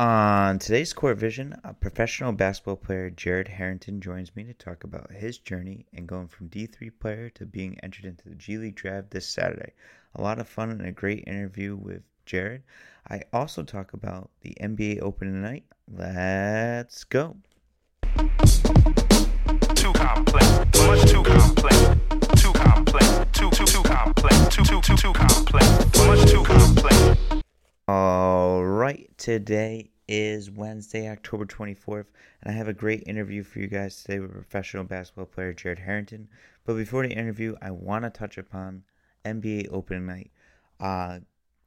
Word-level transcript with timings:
On 0.00 0.58
today's 0.58 0.94
Court 0.94 1.18
Vision, 1.18 1.60
a 1.62 1.74
professional 1.74 2.32
basketball 2.32 2.76
player, 2.76 3.10
Jared 3.10 3.48
Harrington, 3.48 4.00
joins 4.00 4.34
me 4.34 4.44
to 4.44 4.54
talk 4.54 4.82
about 4.82 5.12
his 5.12 5.36
journey 5.36 5.84
and 5.92 6.06
going 6.06 6.26
from 6.26 6.48
D3 6.48 6.90
player 6.98 7.28
to 7.28 7.44
being 7.44 7.78
entered 7.82 8.06
into 8.06 8.26
the 8.26 8.34
G 8.34 8.56
League 8.56 8.76
draft 8.76 9.10
this 9.10 9.28
Saturday. 9.28 9.74
A 10.14 10.22
lot 10.22 10.38
of 10.38 10.48
fun 10.48 10.70
and 10.70 10.86
a 10.86 10.90
great 10.90 11.24
interview 11.26 11.76
with 11.76 12.00
Jared. 12.24 12.62
I 13.10 13.24
also 13.34 13.62
talk 13.62 13.92
about 13.92 14.30
the 14.40 14.56
NBA 14.58 15.02
Open 15.02 15.30
tonight. 15.30 15.64
Let's 15.86 17.04
go. 17.04 17.36
Too 19.74 19.92
complex, 19.92 20.48
much 20.78 21.10
too 21.10 21.22
complex, 21.22 21.76
too 22.40 22.52
complex, 22.54 23.26
too 23.32 23.50
too 23.50 23.66
too 23.66 23.82
complex, 23.82 24.48
too 24.48 24.64
too 24.64 24.80
too 24.80 24.96
too 24.96 25.12
complex, 25.12 25.98
much 26.06 26.30
too 26.30 26.42
complex. 26.42 27.18
All 27.86 28.64
right, 28.64 29.10
today 29.18 29.89
is 30.10 30.50
Wednesday, 30.50 31.08
October 31.08 31.46
24th, 31.46 32.06
and 32.42 32.52
I 32.52 32.56
have 32.56 32.66
a 32.66 32.72
great 32.72 33.04
interview 33.06 33.44
for 33.44 33.60
you 33.60 33.68
guys 33.68 34.02
today 34.02 34.18
with 34.18 34.32
professional 34.32 34.82
basketball 34.82 35.26
player 35.26 35.52
Jared 35.52 35.78
Harrington. 35.78 36.28
But 36.66 36.74
before 36.74 37.06
the 37.06 37.14
interview, 37.14 37.54
I 37.62 37.70
want 37.70 38.02
to 38.02 38.10
touch 38.10 38.36
upon 38.36 38.82
NBA 39.24 39.68
Open 39.70 40.06
Night. 40.06 40.32
Uh, 40.80 41.20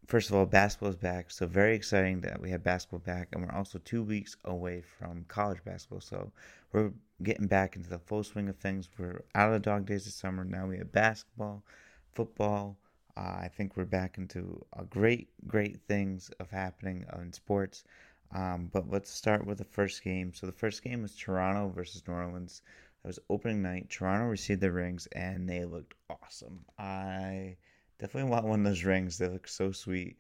first 0.08 0.30
of 0.30 0.36
all, 0.36 0.46
basketball 0.46 0.90
is 0.90 0.98
back, 0.98 1.32
so 1.32 1.48
very 1.48 1.74
exciting 1.74 2.20
that 2.20 2.42
we 2.42 2.50
have 2.50 2.64
basketball 2.64 3.00
back, 3.00 3.30
and 3.32 3.42
we're 3.42 3.58
also 3.58 3.80
two 3.80 4.04
weeks 4.04 4.36
away 4.44 4.82
from 4.82 5.24
college 5.30 5.64
basketball, 5.64 6.02
so 6.02 6.30
we're 6.74 6.92
getting 7.24 7.48
back 7.48 7.78
into 7.78 7.90
the 7.90 8.00
full 8.00 8.26
swing 8.26 8.50
of 8.50 8.58
things. 8.58 8.90
We're 8.98 9.24
out 9.36 9.54
of 9.54 9.54
the 9.54 9.60
dog 9.60 9.86
days 9.86 10.04
this 10.04 10.16
summer. 10.16 10.44
Now 10.44 10.68
we 10.68 10.80
have 10.80 10.92
basketball, 10.92 11.64
football. 12.12 12.78
Uh, 13.16 13.38
I 13.44 13.50
think 13.56 13.78
we're 13.78 13.86
back 13.86 14.18
into 14.18 14.66
a 14.78 14.84
great, 14.84 15.30
great 15.48 15.80
things 15.88 16.30
of 16.42 16.50
happening 16.50 17.06
in 17.22 17.32
sports. 17.32 17.86
Um, 18.34 18.70
but 18.74 18.90
let's 18.90 19.12
start 19.12 19.46
with 19.46 19.60
the 19.60 19.64
first 19.64 20.04
game. 20.04 20.34
So 20.34 20.48
the 20.48 20.52
first 20.52 20.84
game 20.84 21.04
was 21.04 21.16
Toronto 21.16 21.70
versus 21.70 22.04
New 22.08 22.14
Orleans. 22.14 22.62
It 23.04 23.08
was 23.08 23.20
opening 23.30 23.62
night. 23.62 23.90
Toronto 23.90 24.26
received 24.26 24.62
the 24.62 24.72
rings 24.72 25.08
and 25.12 25.48
they 25.48 25.66
looked 25.66 25.94
awesome. 26.10 26.66
I 26.80 27.58
definitely 28.00 28.32
want 28.32 28.46
one 28.46 28.60
of 28.62 28.66
those 28.66 28.84
rings. 28.84 29.18
They 29.18 29.28
look 29.28 29.48
so 29.48 29.72
sweet. 29.72 30.18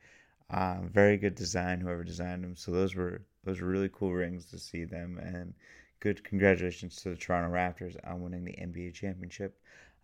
Um, 0.49 0.89
very 0.89 1.17
good 1.17 1.35
design, 1.35 1.79
whoever 1.79 2.03
designed 2.03 2.43
them. 2.43 2.55
So 2.55 2.71
those 2.71 2.95
were 2.95 3.21
those 3.43 3.59
were 3.59 3.67
really 3.67 3.89
cool 3.91 4.13
rings 4.13 4.45
to 4.47 4.59
see 4.59 4.83
them, 4.85 5.17
and 5.17 5.53
good 5.99 6.23
congratulations 6.23 6.97
to 6.97 7.09
the 7.09 7.15
Toronto 7.15 7.53
Raptors 7.53 7.97
on 8.05 8.21
winning 8.21 8.43
the 8.43 8.53
NBA 8.53 8.93
championship. 8.93 9.59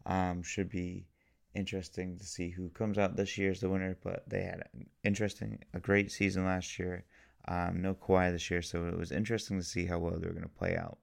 Um, 0.05 0.41
should 0.41 0.69
be 0.69 1.05
interesting 1.53 2.17
to 2.17 2.25
see 2.25 2.49
who 2.49 2.69
comes 2.69 2.97
out 2.97 3.15
this 3.15 3.37
year 3.37 3.51
as 3.51 3.59
the 3.59 3.69
winner, 3.69 3.97
but 4.03 4.27
they 4.27 4.41
had 4.41 4.67
an 4.73 4.87
interesting, 5.03 5.59
a 5.73 5.79
great 5.79 6.11
season 6.11 6.45
last 6.45 6.79
year. 6.79 7.05
Um, 7.47 7.81
no 7.81 7.95
Kawhi 7.95 8.31
this 8.31 8.49
year, 8.51 8.61
so 8.61 8.85
it 8.85 8.97
was 8.97 9.11
interesting 9.11 9.57
to 9.57 9.65
see 9.65 9.85
how 9.85 9.99
well 9.99 10.19
they 10.19 10.27
were 10.27 10.33
going 10.33 10.43
to 10.43 10.49
play 10.49 10.75
out. 10.75 10.97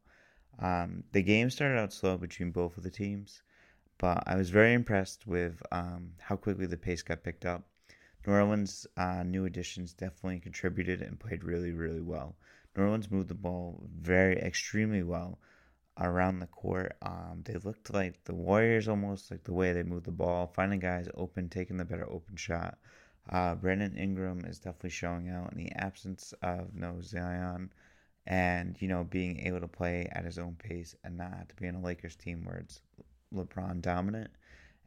Um, 0.59 1.05
the 1.13 1.23
game 1.23 1.51
started 1.51 1.79
out 1.79 1.93
slow 1.93 2.17
between 2.17 2.51
both 2.51 2.77
of 2.77 2.83
the 2.83 2.91
teams, 2.91 3.43
but 3.99 4.23
I 4.27 4.37
was 4.37 4.51
very 4.51 4.73
impressed 4.73 5.27
with 5.27 5.63
um, 5.73 6.13
how 6.19 6.37
quickly 6.37 6.67
the 6.67 6.77
pace 6.77 7.03
got 7.03 7.25
picked 7.25 7.45
up. 7.45 7.65
New 8.27 8.33
Orleans' 8.33 8.87
uh, 8.97 9.23
new 9.23 9.45
additions 9.45 9.93
definitely 9.93 10.41
contributed 10.41 11.01
and 11.01 11.19
played 11.21 11.45
really, 11.45 11.73
really 11.73 12.01
well. 12.01 12.37
New 12.77 12.85
Orleans 12.85 13.11
moved 13.11 13.29
the 13.29 13.35
ball 13.35 13.83
very, 14.01 14.37
extremely 14.39 15.03
well 15.03 15.39
around 15.99 16.41
the 16.41 16.47
court. 16.47 16.97
Um, 17.03 17.43
they 17.45 17.55
looked 17.55 17.93
like 17.93 18.25
the 18.25 18.35
Warriors 18.35 18.89
almost, 18.89 19.31
like 19.31 19.45
the 19.45 19.53
way 19.53 19.73
they 19.73 19.83
moved 19.83 20.07
the 20.07 20.11
ball, 20.11 20.47
finding 20.49 20.81
guys 20.81 21.09
open, 21.15 21.49
taking 21.49 21.77
the 21.77 21.85
better 21.85 22.11
open 22.11 22.37
shot. 22.37 22.79
Uh, 23.29 23.55
Brandon 23.57 23.97
Ingram 23.97 24.45
is 24.45 24.59
definitely 24.59 24.91
showing 24.91 25.29
out 25.29 25.53
in 25.53 25.59
the 25.59 25.73
absence 25.73 26.33
of 26.43 26.75
no 26.75 27.01
Zion 27.01 27.73
and, 28.27 28.81
you 28.81 28.89
know, 28.89 29.05
being 29.05 29.41
able 29.41 29.61
to 29.61 29.69
play 29.69 30.09
at 30.13 30.25
his 30.25 30.39
own 30.39 30.57
pace 30.57 30.95
and 31.03 31.17
not 31.17 31.33
have 31.33 31.49
to 31.49 31.57
be 31.57 31.67
on 31.67 31.75
a 31.75 31.81
Lakers 31.81 32.17
team 32.17 32.45
where 32.45 32.59
it's 32.59 32.81
LeBron 33.35 33.81
dominant. 33.83 34.31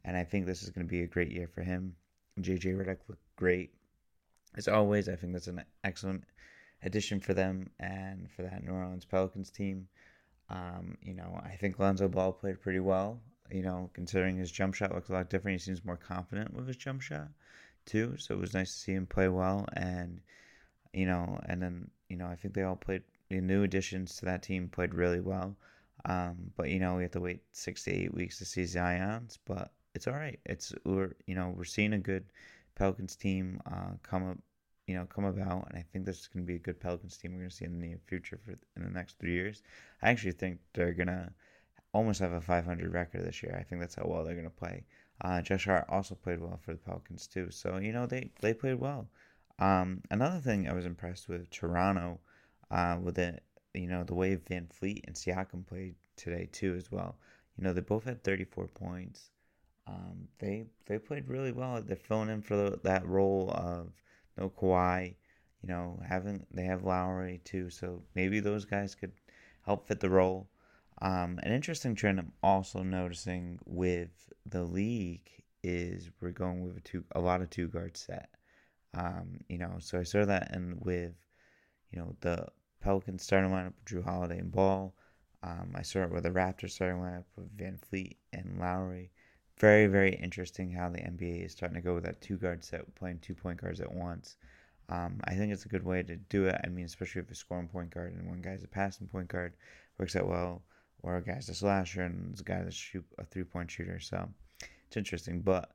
And 0.04 0.16
I 0.16 0.24
think 0.24 0.46
this 0.46 0.62
is 0.62 0.70
going 0.70 0.86
to 0.86 0.90
be 0.90 1.02
a 1.02 1.06
great 1.06 1.30
year 1.30 1.48
for 1.48 1.62
him. 1.62 1.94
JJ 2.40 2.76
Redick 2.76 2.98
looked 3.08 3.36
great. 3.36 3.74
As 4.56 4.68
always, 4.68 5.08
I 5.08 5.16
think 5.16 5.34
that's 5.34 5.46
an 5.46 5.62
excellent 5.84 6.24
addition 6.82 7.20
for 7.20 7.34
them 7.34 7.70
and 7.78 8.30
for 8.30 8.42
that 8.42 8.64
New 8.64 8.72
Orleans 8.72 9.04
Pelicans 9.04 9.50
team. 9.50 9.86
Um, 10.48 10.96
you 11.02 11.14
know, 11.14 11.38
I 11.44 11.56
think 11.56 11.78
Lonzo 11.78 12.08
Ball 12.08 12.32
played 12.32 12.60
pretty 12.60 12.80
well. 12.80 13.20
You 13.50 13.62
know, 13.62 13.90
considering 13.92 14.36
his 14.36 14.50
jump 14.50 14.74
shot 14.74 14.94
looks 14.94 15.10
a 15.10 15.12
lot 15.12 15.28
different, 15.28 15.60
he 15.60 15.64
seems 15.64 15.84
more 15.84 15.96
confident 15.96 16.54
with 16.54 16.66
his 16.66 16.76
jump 16.76 17.02
shot 17.02 17.28
too. 17.86 18.14
So 18.18 18.34
it 18.34 18.40
was 18.40 18.54
nice 18.54 18.72
to 18.72 18.78
see 18.78 18.92
him 18.92 19.06
play 19.06 19.28
well, 19.28 19.66
and 19.74 20.20
you 20.92 21.06
know, 21.06 21.38
and 21.46 21.62
then 21.62 21.90
you 22.08 22.16
know, 22.16 22.26
I 22.26 22.36
think 22.36 22.54
they 22.54 22.62
all 22.62 22.76
played. 22.76 23.02
The 23.28 23.40
new 23.40 23.62
additions 23.62 24.16
to 24.16 24.24
that 24.24 24.42
team 24.42 24.68
played 24.68 24.94
really 24.94 25.20
well. 25.20 25.56
Um, 26.04 26.50
but 26.56 26.70
you 26.70 26.80
know, 26.80 26.96
we 26.96 27.02
have 27.02 27.12
to 27.12 27.20
wait 27.20 27.42
six 27.52 27.84
to 27.84 27.92
eight 27.92 28.14
weeks 28.14 28.38
to 28.38 28.44
see 28.44 28.64
Zion's, 28.64 29.38
but 29.44 29.72
it's 29.94 30.06
all 30.08 30.14
right. 30.14 30.38
It's 30.46 30.72
we're 30.84 31.14
you 31.26 31.34
know 31.34 31.54
we're 31.56 31.64
seeing 31.64 31.92
a 31.92 31.98
good 31.98 32.24
Pelicans 32.74 33.16
team 33.16 33.60
uh, 33.66 33.92
come 34.02 34.28
up 34.28 34.38
you 34.90 34.96
know, 34.96 35.06
come 35.06 35.24
about. 35.24 35.68
And 35.68 35.78
I 35.78 35.84
think 35.92 36.04
this 36.04 36.18
is 36.18 36.26
going 36.26 36.44
to 36.44 36.48
be 36.48 36.56
a 36.56 36.58
good 36.58 36.80
Pelicans 36.80 37.16
team 37.16 37.30
we're 37.32 37.38
going 37.38 37.50
to 37.50 37.54
see 37.54 37.64
in 37.64 37.78
the 37.78 37.86
near 37.86 38.00
future 38.08 38.40
for 38.44 38.58
in 38.76 38.82
the 38.82 38.90
next 38.90 39.20
three 39.20 39.34
years. 39.34 39.62
I 40.02 40.10
actually 40.10 40.32
think 40.32 40.58
they're 40.74 40.92
to 40.94 41.30
almost 41.94 42.18
have 42.18 42.32
a 42.32 42.40
500 42.40 42.92
record 42.92 43.24
this 43.24 43.40
year. 43.40 43.56
I 43.56 43.62
think 43.62 43.80
that's 43.80 43.94
how 43.94 44.06
well 44.06 44.24
they're 44.24 44.34
going 44.34 44.44
to 44.44 44.50
play. 44.50 44.84
Uh, 45.20 45.40
Josh 45.42 45.66
Hart 45.66 45.86
also 45.88 46.14
played 46.14 46.40
well 46.40 46.58
for 46.58 46.72
the 46.72 46.78
Pelicans 46.78 47.26
too. 47.26 47.50
So 47.50 47.78
you 47.78 47.92
know 47.92 48.06
they 48.06 48.30
they 48.40 48.54
played 48.54 48.80
well. 48.80 49.08
Um, 49.58 50.02
another 50.10 50.40
thing 50.40 50.68
I 50.68 50.72
was 50.72 50.86
impressed 50.86 51.28
with 51.28 51.50
Toronto, 51.50 52.20
uh, 52.70 52.98
with 53.02 53.18
it, 53.18 53.42
you 53.74 53.86
know 53.88 54.04
the 54.04 54.14
way 54.14 54.36
VanVleet 54.36 55.02
and 55.06 55.14
Siakam 55.16 55.66
played 55.66 55.94
today 56.16 56.48
too 56.52 56.74
as 56.74 56.90
well. 56.90 57.18
You 57.56 57.64
know 57.64 57.72
they 57.72 57.80
both 57.82 58.04
had 58.04 58.22
34 58.24 58.68
points. 58.68 59.30
Um, 59.86 60.28
they 60.38 60.64
they 60.86 60.98
played 60.98 61.28
really 61.28 61.52
well. 61.52 61.82
They're 61.82 61.96
filling 61.96 62.30
in 62.30 62.42
for 62.42 62.56
the, 62.56 62.80
that 62.84 63.06
role 63.06 63.50
of 63.52 63.92
no 64.38 64.50
Kawhi. 64.50 65.14
You 65.62 65.68
know, 65.68 66.00
having 66.06 66.46
they 66.50 66.64
have 66.64 66.84
Lowry 66.84 67.40
too, 67.44 67.70
so 67.70 68.02
maybe 68.14 68.40
those 68.40 68.64
guys 68.64 68.94
could 68.94 69.12
help 69.66 69.86
fit 69.86 70.00
the 70.00 70.08
role. 70.10 70.48
Um, 71.02 71.38
an 71.42 71.52
interesting 71.52 71.94
trend 71.94 72.18
I'm 72.18 72.32
also 72.42 72.82
noticing 72.82 73.58
with 73.64 74.32
the 74.46 74.62
league 74.62 75.30
is 75.62 76.10
we're 76.20 76.30
going 76.30 76.62
with 76.62 76.76
a 76.76 76.80
two 76.80 77.04
a 77.12 77.20
lot 77.20 77.42
of 77.42 77.50
two 77.50 77.68
guard 77.68 77.96
set. 77.96 78.30
Um, 78.94 79.40
you 79.48 79.58
know, 79.58 79.76
so 79.78 79.98
I 79.98 80.02
saw 80.02 80.24
that 80.24 80.54
and 80.54 80.80
with 80.80 81.14
you 81.90 81.98
know 81.98 82.16
the 82.20 82.46
Pelicans 82.80 83.22
starting 83.22 83.50
lineup 83.50 83.72
with 83.76 83.84
Jrue 83.86 84.04
Holiday 84.04 84.38
and 84.38 84.52
Ball. 84.52 84.94
Um, 85.42 85.72
I 85.74 85.82
saw 85.82 86.00
it 86.00 86.10
with 86.10 86.24
the 86.24 86.30
Raptors 86.30 86.72
starting 86.72 87.00
lineup 87.00 87.24
with 87.36 87.56
VanVleet 87.56 88.16
and 88.32 88.58
Lowry 88.58 89.10
very, 89.60 89.86
very 89.86 90.14
interesting 90.14 90.72
how 90.72 90.88
the 90.88 90.98
NBA 90.98 91.44
is 91.44 91.52
starting 91.52 91.74
to 91.74 91.82
go 91.82 91.94
with 91.94 92.04
that 92.04 92.22
two 92.22 92.38
guard 92.38 92.64
set, 92.64 92.92
playing 92.94 93.18
two 93.18 93.34
point 93.34 93.60
guards 93.60 93.80
at 93.80 93.92
once. 93.92 94.36
Um, 94.88 95.20
I 95.24 95.34
think 95.34 95.52
it's 95.52 95.66
a 95.66 95.68
good 95.68 95.84
way 95.84 96.02
to 96.02 96.16
do 96.16 96.46
it. 96.46 96.56
I 96.64 96.68
mean, 96.68 96.86
especially 96.86 97.20
if 97.20 97.28
you're 97.28 97.34
scoring 97.34 97.68
point 97.68 97.90
guard 97.90 98.14
and 98.14 98.26
one 98.26 98.40
guy's 98.40 98.64
a 98.64 98.68
passing 98.68 99.06
point 99.06 99.28
guard, 99.28 99.52
works 99.98 100.16
out 100.16 100.26
well, 100.26 100.62
or 101.02 101.16
a 101.16 101.22
guy's 101.22 101.48
a 101.48 101.54
slasher 101.54 102.02
and 102.02 102.38
a 102.38 102.42
guy 102.42 102.62
that's 102.62 102.76
shoot 102.76 103.04
a 103.18 103.24
three 103.24 103.44
point 103.44 103.70
shooter. 103.70 104.00
So 104.00 104.28
it's 104.86 104.96
interesting. 104.96 105.40
But 105.40 105.70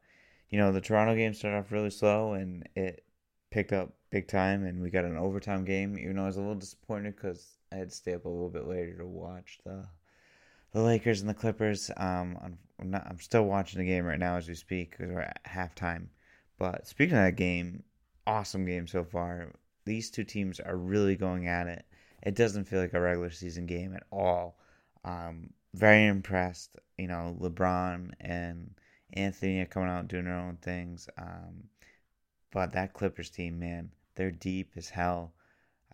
you 0.50 0.60
know, 0.60 0.72
the 0.72 0.82
Toronto 0.82 1.16
game 1.16 1.34
started 1.34 1.58
off 1.58 1.72
really 1.72 1.90
slow 1.90 2.34
and 2.34 2.68
it 2.76 3.04
picked 3.52 3.74
up 3.74 3.94
big 4.10 4.28
time, 4.28 4.66
and 4.66 4.82
we 4.82 4.90
got 4.90 5.06
an 5.06 5.18
overtime 5.18 5.66
game. 5.66 5.98
Even 5.98 6.16
though 6.16 6.24
I 6.24 6.28
was 6.28 6.38
a 6.38 6.42
little 6.42 6.56
disappointed 6.56 7.16
because 7.16 7.58
I 7.72 7.76
had 7.76 7.90
to 7.90 7.96
stay 7.96 8.14
up 8.14 8.26
a 8.26 8.30
little 8.30 8.50
bit 8.50 8.68
later 8.68 8.98
to 8.98 9.06
watch 9.06 9.60
the 9.66 9.86
the 10.74 10.82
Lakers 10.82 11.22
and 11.22 11.30
the 11.30 11.34
Clippers. 11.34 11.90
Um, 11.96 12.58
I'm, 12.80 12.92
not, 12.92 13.08
I'm 13.10 13.20
still 13.20 13.46
watching 13.46 13.80
the 13.80 13.86
game 13.86 14.04
right 14.04 14.20
now 14.20 14.36
as 14.36 14.48
we 14.48 14.56
speak 14.56 14.92
because 14.92 15.10
we're 15.10 15.22
at 15.22 15.42
halftime. 15.46 16.08
But 16.58 16.86
speaking 16.86 17.16
of 17.16 17.24
that 17.24 17.38
game, 17.38 17.84
awesome 18.28 18.66
game 18.66 18.86
so 18.88 19.06
far. 19.06 19.54
These 19.86 20.12
two 20.12 20.26
teams 20.26 20.60
are 20.60 20.76
really 20.76 21.16
going 21.16 21.48
at 21.48 21.68
it. 21.68 21.86
It 22.24 22.36
doesn't 22.36 22.66
feel 22.66 22.82
like 22.82 22.94
a 22.94 23.00
regular 23.00 23.30
season 23.30 23.68
game 23.68 23.94
at 23.96 24.04
all. 24.12 24.58
Um, 25.06 25.52
very 25.74 26.06
impressed. 26.08 26.78
You 26.98 27.08
know, 27.08 27.38
LeBron 27.40 28.12
and 28.20 28.72
Anthony 29.14 29.62
are 29.62 29.66
coming 29.66 29.90
out 29.90 30.10
doing 30.10 30.26
their 30.26 30.36
own 30.36 30.58
things. 30.58 31.08
Um, 31.18 31.70
but 32.52 32.74
that 32.74 32.94
Clippers 32.94 33.30
team, 33.30 33.60
man, 33.60 33.92
they're 34.16 34.32
deep 34.32 34.72
as 34.76 34.90
hell. 34.90 35.34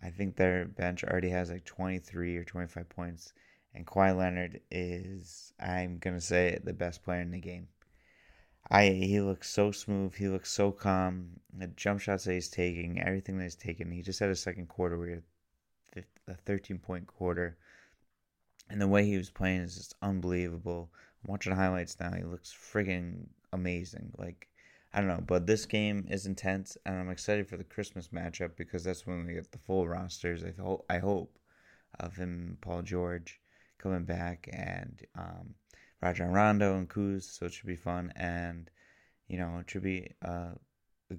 I 0.00 0.10
think 0.10 0.34
their 0.34 0.64
bench 0.64 1.04
already 1.04 1.30
has 1.30 1.50
like 1.50 1.64
23 1.64 2.36
or 2.36 2.44
25 2.44 2.88
points 2.88 3.32
and 3.74 3.86
Kawhi 3.86 4.16
Leonard 4.16 4.60
is, 4.70 5.52
I'm 5.58 5.98
gonna 5.98 6.20
say, 6.20 6.48
it, 6.48 6.64
the 6.64 6.72
best 6.72 7.02
player 7.02 7.20
in 7.20 7.30
the 7.30 7.38
game. 7.38 7.68
I 8.70 8.88
he 8.88 9.20
looks 9.20 9.50
so 9.50 9.72
smooth. 9.72 10.14
He 10.14 10.28
looks 10.28 10.50
so 10.50 10.72
calm. 10.72 11.40
The 11.52 11.68
jump 11.68 12.00
shots 12.00 12.24
that 12.24 12.34
he's 12.34 12.48
taking, 12.48 13.00
everything 13.00 13.38
that 13.38 13.44
he's 13.44 13.54
taking. 13.56 13.90
He 13.90 14.02
just 14.02 14.20
had 14.20 14.30
a 14.30 14.36
second 14.36 14.68
quarter 14.68 14.98
where 14.98 15.08
he 15.08 15.14
had 15.94 16.04
a 16.28 16.34
13 16.34 16.78
point 16.78 17.06
quarter, 17.06 17.56
and 18.72 18.80
the 18.80 18.88
way 18.88 19.04
he 19.04 19.18
was 19.18 19.30
playing 19.30 19.60
is 19.60 19.76
just 19.76 19.94
unbelievable. 20.00 20.90
I'm 21.22 21.30
watching 21.30 21.54
highlights 21.54 22.00
now. 22.00 22.12
He 22.14 22.24
looks 22.24 22.52
friggin' 22.52 23.26
amazing. 23.52 24.12
Like 24.16 24.48
I 24.94 25.00
don't 25.00 25.08
know, 25.08 25.22
but 25.24 25.46
this 25.46 25.66
game 25.66 26.06
is 26.10 26.26
intense, 26.26 26.76
and 26.84 26.96
I'm 26.96 27.10
excited 27.10 27.46
for 27.46 27.58
the 27.58 27.64
Christmas 27.64 28.08
matchup 28.08 28.56
because 28.56 28.82
that's 28.82 29.06
when 29.06 29.26
we 29.26 29.34
get 29.34 29.52
the 29.52 29.58
full 29.58 29.86
rosters. 29.86 30.42
I 30.42 30.52
hope, 30.60 30.86
I 30.88 30.98
hope, 30.98 31.38
of 32.00 32.16
him, 32.16 32.56
Paul 32.62 32.82
George, 32.82 33.40
coming 33.78 34.04
back, 34.04 34.48
and 34.52 35.00
um, 35.16 35.54
Rajon 36.00 36.32
Rondo 36.32 36.76
and 36.76 36.88
Kuz. 36.88 37.24
So 37.24 37.46
it 37.46 37.52
should 37.52 37.66
be 37.66 37.76
fun, 37.76 38.12
and 38.16 38.70
you 39.28 39.38
know, 39.38 39.58
it 39.60 39.70
should 39.70 39.82
be 39.82 40.12
uh, 40.22 40.52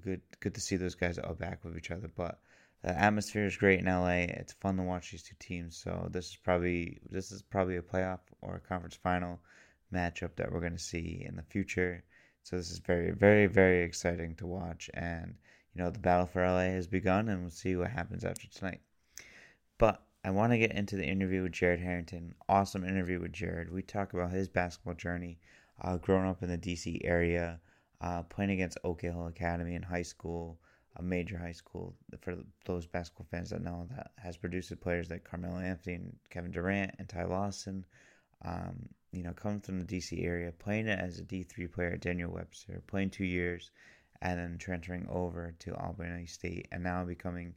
good, 0.02 0.22
good 0.40 0.54
to 0.54 0.60
see 0.60 0.76
those 0.76 0.96
guys 0.96 1.18
all 1.18 1.34
back 1.34 1.64
with 1.64 1.76
each 1.76 1.92
other. 1.92 2.10
But 2.14 2.40
the 2.84 2.98
atmosphere 2.98 3.46
is 3.46 3.56
great 3.56 3.80
in 3.80 3.86
LA. 3.86 4.26
It's 4.40 4.52
fun 4.52 4.76
to 4.76 4.82
watch 4.82 5.10
these 5.10 5.22
two 5.22 5.36
teams. 5.38 5.76
So 5.76 6.08
this 6.10 6.28
is 6.28 6.36
probably 6.36 7.00
this 7.10 7.32
is 7.32 7.42
probably 7.42 7.76
a 7.76 7.82
playoff 7.82 8.20
or 8.42 8.56
a 8.56 8.60
conference 8.60 8.94
final 8.96 9.40
matchup 9.92 10.36
that 10.36 10.52
we're 10.52 10.60
going 10.60 10.76
to 10.76 10.78
see 10.78 11.24
in 11.26 11.36
the 11.36 11.42
future 11.42 12.04
so 12.44 12.56
this 12.56 12.70
is 12.70 12.78
very, 12.78 13.10
very, 13.10 13.46
very 13.46 13.82
exciting 13.82 14.34
to 14.36 14.46
watch. 14.46 14.90
And, 14.92 15.34
you 15.74 15.82
know, 15.82 15.90
the 15.90 15.98
battle 15.98 16.26
for 16.26 16.46
LA 16.46 16.74
has 16.74 16.86
begun, 16.86 17.30
and 17.30 17.40
we'll 17.40 17.50
see 17.50 17.74
what 17.74 17.90
happens 17.90 18.22
after 18.22 18.46
tonight. 18.48 18.82
But 19.78 20.02
I 20.22 20.30
want 20.30 20.52
to 20.52 20.58
get 20.58 20.72
into 20.72 20.96
the 20.96 21.06
interview 21.06 21.42
with 21.42 21.52
Jared 21.52 21.80
Harrington. 21.80 22.34
Awesome 22.46 22.84
interview 22.84 23.18
with 23.18 23.32
Jared. 23.32 23.72
We 23.72 23.80
talk 23.80 24.12
about 24.12 24.30
his 24.30 24.46
basketball 24.46 24.92
journey, 24.92 25.38
uh, 25.80 25.96
growing 25.96 26.28
up 26.28 26.42
in 26.42 26.50
the 26.50 26.58
DC 26.58 27.00
area, 27.02 27.60
uh, 28.02 28.24
playing 28.24 28.50
against 28.50 28.76
Oak 28.84 29.00
Hill 29.00 29.26
Academy 29.26 29.74
in 29.74 29.82
high 29.82 30.02
school, 30.02 30.58
a 30.96 31.02
major 31.02 31.38
high 31.38 31.52
school 31.52 31.94
for 32.20 32.36
those 32.66 32.86
basketball 32.86 33.26
fans 33.30 33.50
that 33.50 33.62
know 33.62 33.86
that 33.90 34.12
has 34.16 34.36
produced 34.36 34.78
players 34.80 35.10
like 35.10 35.24
Carmelo 35.24 35.58
Anthony 35.58 35.96
and 35.96 36.16
Kevin 36.30 36.52
Durant 36.52 36.94
and 36.98 37.08
Ty 37.08 37.24
Lawson. 37.24 37.84
Um, 38.44 38.88
you 39.12 39.22
know, 39.22 39.32
coming 39.32 39.60
from 39.60 39.80
the 39.80 39.86
DC 39.86 40.24
area, 40.24 40.52
playing 40.52 40.88
as 40.88 41.18
a 41.18 41.24
D3 41.24 41.72
player 41.72 41.92
at 41.92 42.00
Daniel 42.00 42.32
Webster, 42.32 42.82
playing 42.86 43.10
two 43.10 43.24
years, 43.24 43.70
and 44.20 44.38
then 44.38 44.58
transferring 44.58 45.06
over 45.08 45.54
to 45.60 45.74
Albany 45.76 46.26
State, 46.26 46.68
and 46.72 46.82
now 46.82 47.04
becoming 47.04 47.54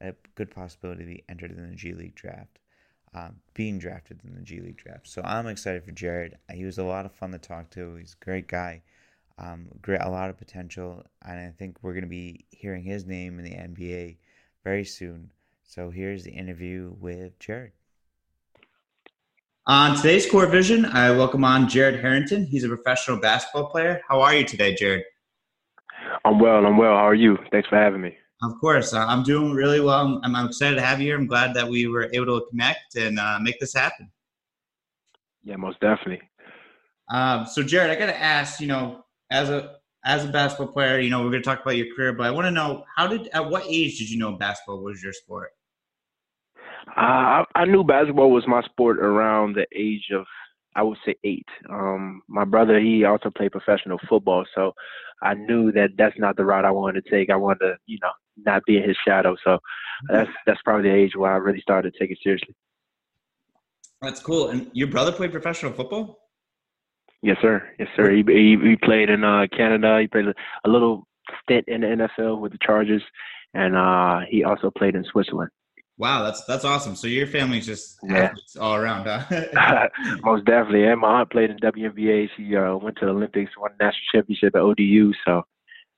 a 0.00 0.14
good 0.34 0.50
possibility 0.50 1.04
to 1.04 1.10
be 1.10 1.24
entered 1.28 1.50
in 1.50 1.70
the 1.70 1.76
G 1.76 1.92
League 1.92 2.14
draft, 2.14 2.58
um, 3.14 3.36
being 3.54 3.78
drafted 3.78 4.20
in 4.24 4.34
the 4.34 4.42
G 4.42 4.60
League 4.60 4.76
draft. 4.76 5.08
So 5.08 5.22
I'm 5.24 5.46
excited 5.46 5.84
for 5.84 5.92
Jared. 5.92 6.36
He 6.52 6.64
was 6.64 6.78
a 6.78 6.84
lot 6.84 7.06
of 7.06 7.12
fun 7.12 7.32
to 7.32 7.38
talk 7.38 7.70
to. 7.70 7.96
He's 7.96 8.16
a 8.20 8.24
great 8.24 8.48
guy, 8.48 8.82
um, 9.38 9.68
great, 9.80 10.00
a 10.00 10.10
lot 10.10 10.30
of 10.30 10.38
potential, 10.38 11.04
and 11.26 11.38
I 11.38 11.52
think 11.58 11.76
we're 11.82 11.92
going 11.92 12.04
to 12.04 12.08
be 12.08 12.44
hearing 12.50 12.82
his 12.82 13.06
name 13.06 13.38
in 13.38 13.44
the 13.44 13.52
NBA 13.52 14.16
very 14.64 14.84
soon. 14.84 15.30
So 15.62 15.90
here's 15.90 16.24
the 16.24 16.30
interview 16.30 16.94
with 16.98 17.38
Jared. 17.38 17.72
On 19.66 19.94
today's 19.94 20.28
Court 20.28 20.50
Vision, 20.50 20.86
I 20.86 21.10
welcome 21.10 21.44
on 21.44 21.68
Jared 21.68 22.00
Harrington. 22.00 22.46
He's 22.46 22.64
a 22.64 22.68
professional 22.68 23.18
basketball 23.18 23.66
player. 23.66 24.00
How 24.08 24.22
are 24.22 24.34
you 24.34 24.44
today, 24.44 24.74
Jared? 24.74 25.04
I'm 26.24 26.38
well. 26.38 26.64
I'm 26.64 26.78
well. 26.78 26.96
How 26.96 27.06
are 27.06 27.14
you? 27.14 27.36
Thanks 27.52 27.68
for 27.68 27.76
having 27.76 28.00
me. 28.00 28.16
Of 28.42 28.52
course. 28.60 28.94
Uh, 28.94 29.04
I'm 29.06 29.22
doing 29.22 29.52
really 29.52 29.80
well. 29.80 30.20
I'm, 30.24 30.34
I'm, 30.34 30.46
excited 30.46 30.76
to 30.76 30.82
have 30.82 31.00
you 31.00 31.08
here. 31.08 31.18
I'm 31.18 31.26
glad 31.26 31.54
that 31.54 31.68
we 31.68 31.86
were 31.86 32.08
able 32.12 32.40
to 32.40 32.46
connect 32.50 32.96
and 32.96 33.18
uh, 33.18 33.38
make 33.42 33.60
this 33.60 33.74
happen. 33.74 34.10
Yeah, 35.42 35.56
most 35.56 35.80
definitely. 35.80 36.22
Um, 37.10 37.46
so, 37.46 37.62
Jared, 37.62 37.90
I 37.90 37.96
got 37.96 38.06
to 38.06 38.18
ask, 38.18 38.60
you 38.60 38.68
know, 38.68 39.04
as 39.30 39.50
a 39.50 39.76
as 40.04 40.24
a 40.24 40.28
basketball 40.28 40.72
player, 40.72 41.00
you 41.00 41.10
know, 41.10 41.22
we're 41.22 41.30
going 41.30 41.42
to 41.42 41.48
talk 41.48 41.60
about 41.60 41.76
your 41.76 41.94
career, 41.94 42.12
but 42.12 42.26
I 42.26 42.30
want 42.30 42.46
to 42.46 42.50
know 42.50 42.84
how 42.96 43.06
did 43.06 43.28
at 43.28 43.50
what 43.50 43.64
age 43.66 43.98
did 43.98 44.08
you 44.08 44.18
know 44.18 44.32
basketball 44.32 44.82
was 44.82 45.02
your 45.02 45.12
sport? 45.12 45.50
Uh, 46.96 47.44
I, 47.54 47.64
knew 47.66 47.84
basketball 47.84 48.30
was 48.30 48.46
my 48.46 48.62
sport 48.62 48.98
around 48.98 49.54
the 49.56 49.66
age 49.76 50.10
of 50.14 50.24
I 50.74 50.82
would 50.82 50.98
say 51.04 51.16
eight. 51.24 51.46
Um, 51.68 52.22
my 52.28 52.44
brother 52.44 52.80
he 52.80 53.04
also 53.04 53.30
played 53.30 53.52
professional 53.52 53.98
football, 54.08 54.44
so 54.54 54.72
I 55.22 55.34
knew 55.34 55.72
that 55.72 55.90
that's 55.98 56.18
not 56.18 56.36
the 56.36 56.44
route 56.44 56.64
I 56.64 56.70
wanted 56.70 57.04
to 57.04 57.10
take. 57.10 57.30
I 57.30 57.36
wanted 57.36 57.60
to, 57.60 57.76
you 57.86 57.98
know, 58.00 58.10
not 58.46 58.64
be 58.64 58.76
in 58.76 58.84
his 58.84 58.96
shadow. 59.06 59.36
So 59.44 59.58
that's 60.08 60.30
that's 60.46 60.62
probably 60.62 60.88
the 60.88 60.96
age 60.96 61.16
where 61.16 61.32
I 61.32 61.36
really 61.36 61.60
started 61.60 61.92
to 61.92 61.98
take 61.98 62.10
it 62.10 62.18
seriously. 62.22 62.54
That's 64.00 64.20
cool. 64.20 64.50
And 64.50 64.70
your 64.72 64.88
brother 64.88 65.12
played 65.12 65.32
professional 65.32 65.72
football? 65.72 66.27
Yes, 67.22 67.36
sir. 67.42 67.68
Yes, 67.78 67.88
sir. 67.96 68.10
He 68.10 68.22
he, 68.26 68.56
he 68.62 68.76
played 68.76 69.10
in 69.10 69.24
uh, 69.24 69.46
Canada. 69.56 69.98
He 70.00 70.06
played 70.06 70.26
a 70.26 70.68
little 70.68 71.06
stint 71.42 71.64
in 71.68 71.80
the 71.80 72.08
NFL 72.18 72.40
with 72.40 72.52
the 72.52 72.58
Chargers, 72.64 73.02
and 73.54 73.76
uh, 73.76 74.20
he 74.30 74.44
also 74.44 74.70
played 74.70 74.94
in 74.94 75.04
Switzerland. 75.04 75.50
Wow, 75.98 76.22
that's 76.22 76.44
that's 76.44 76.64
awesome. 76.64 76.94
So 76.94 77.08
your 77.08 77.26
family's 77.26 77.66
just 77.66 77.98
yeah. 78.04 78.32
all 78.60 78.76
around, 78.76 79.06
huh? 79.06 79.88
Most 80.22 80.44
definitely. 80.44 80.84
And 80.84 81.00
my 81.00 81.20
aunt 81.20 81.30
played 81.30 81.50
in 81.50 81.58
WNBA. 81.58 82.28
She 82.36 82.54
uh, 82.54 82.76
went 82.76 82.96
to 82.98 83.06
the 83.06 83.10
Olympics, 83.10 83.50
won 83.58 83.72
the 83.76 83.84
national 83.84 84.04
championship 84.12 84.54
at 84.54 84.62
ODU. 84.62 85.12
So 85.26 85.42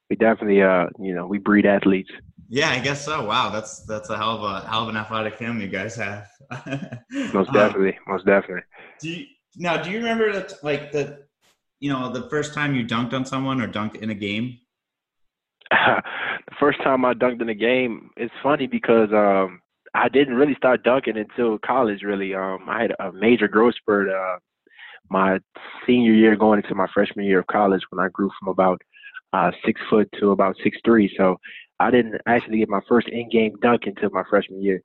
we 0.09 0.17
definitely, 0.17 0.63
uh, 0.63 0.87
you 0.99 1.15
know, 1.15 1.27
we 1.27 1.37
breed 1.37 1.67
athletes. 1.67 2.11
Yeah, 2.49 2.71
I 2.71 2.79
guess 2.79 3.05
so. 3.05 3.27
Wow, 3.27 3.51
that's 3.51 3.85
that's 3.85 4.09
a 4.09 4.17
hell 4.17 4.37
of 4.37 4.43
a 4.43 4.67
hell 4.67 4.85
of 4.85 4.89
an 4.89 4.97
athletic 4.97 5.37
family 5.37 5.67
you 5.67 5.71
guys 5.71 5.95
have. 5.97 6.27
most 7.35 7.53
definitely, 7.53 7.91
um, 7.91 8.05
most 8.09 8.25
definitely. 8.25 8.63
Do 9.01 9.11
you, 9.11 9.27
now? 9.57 9.83
Do 9.83 9.91
you 9.91 9.99
remember 9.99 10.33
that, 10.33 10.53
like 10.63 10.93
the, 10.93 11.25
you 11.81 11.93
know, 11.93 12.13
the 12.13 12.29
first 12.29 12.55
time 12.55 12.75
you 12.75 12.85
dunked 12.85 13.13
on 13.13 13.25
someone 13.25 13.61
or 13.61 13.69
dunked 13.69 13.97
in 13.97 14.11
a 14.11 14.15
game? 14.15 14.59
the 15.71 16.57
first 16.59 16.83
time 16.83 17.05
I 17.05 17.15
dunked 17.15 17.41
in 17.41 17.49
a 17.49 17.55
game, 17.55 18.11
it's 18.17 18.35
funny 18.43 18.67
because 18.67 19.11
um, 19.13 19.61
I 19.95 20.09
didn't 20.09 20.35
really 20.35 20.55
start 20.55 20.83
dunking 20.83 21.17
until 21.17 21.59
college. 21.59 22.03
Really, 22.03 22.35
um, 22.35 22.67
I 22.69 22.83
had 22.83 22.95
a 22.99 23.13
major 23.13 23.49
growth 23.49 23.75
spurt 23.77 24.09
uh, 24.09 24.39
my 25.11 25.39
senior 25.87 26.13
year, 26.13 26.37
going 26.37 26.63
into 26.63 26.75
my 26.75 26.87
freshman 26.93 27.25
year 27.25 27.41
of 27.41 27.47
college, 27.47 27.83
when 27.91 28.05
I 28.05 28.09
grew 28.09 28.31
from 28.39 28.49
about 28.49 28.81
uh, 29.33 29.51
six 29.65 29.81
foot 29.91 30.09
to 30.19 30.31
about 30.31 30.57
six 30.63 30.79
three. 30.85 31.13
So 31.17 31.37
I 31.79 31.91
didn't 31.91 32.21
actually 32.27 32.59
get 32.59 32.69
my 32.69 32.81
first 32.89 33.09
in-game 33.09 33.57
dunk 33.63 33.83
until 33.87 34.11
my 34.11 34.23
freshman 34.29 34.63
year. 34.63 34.83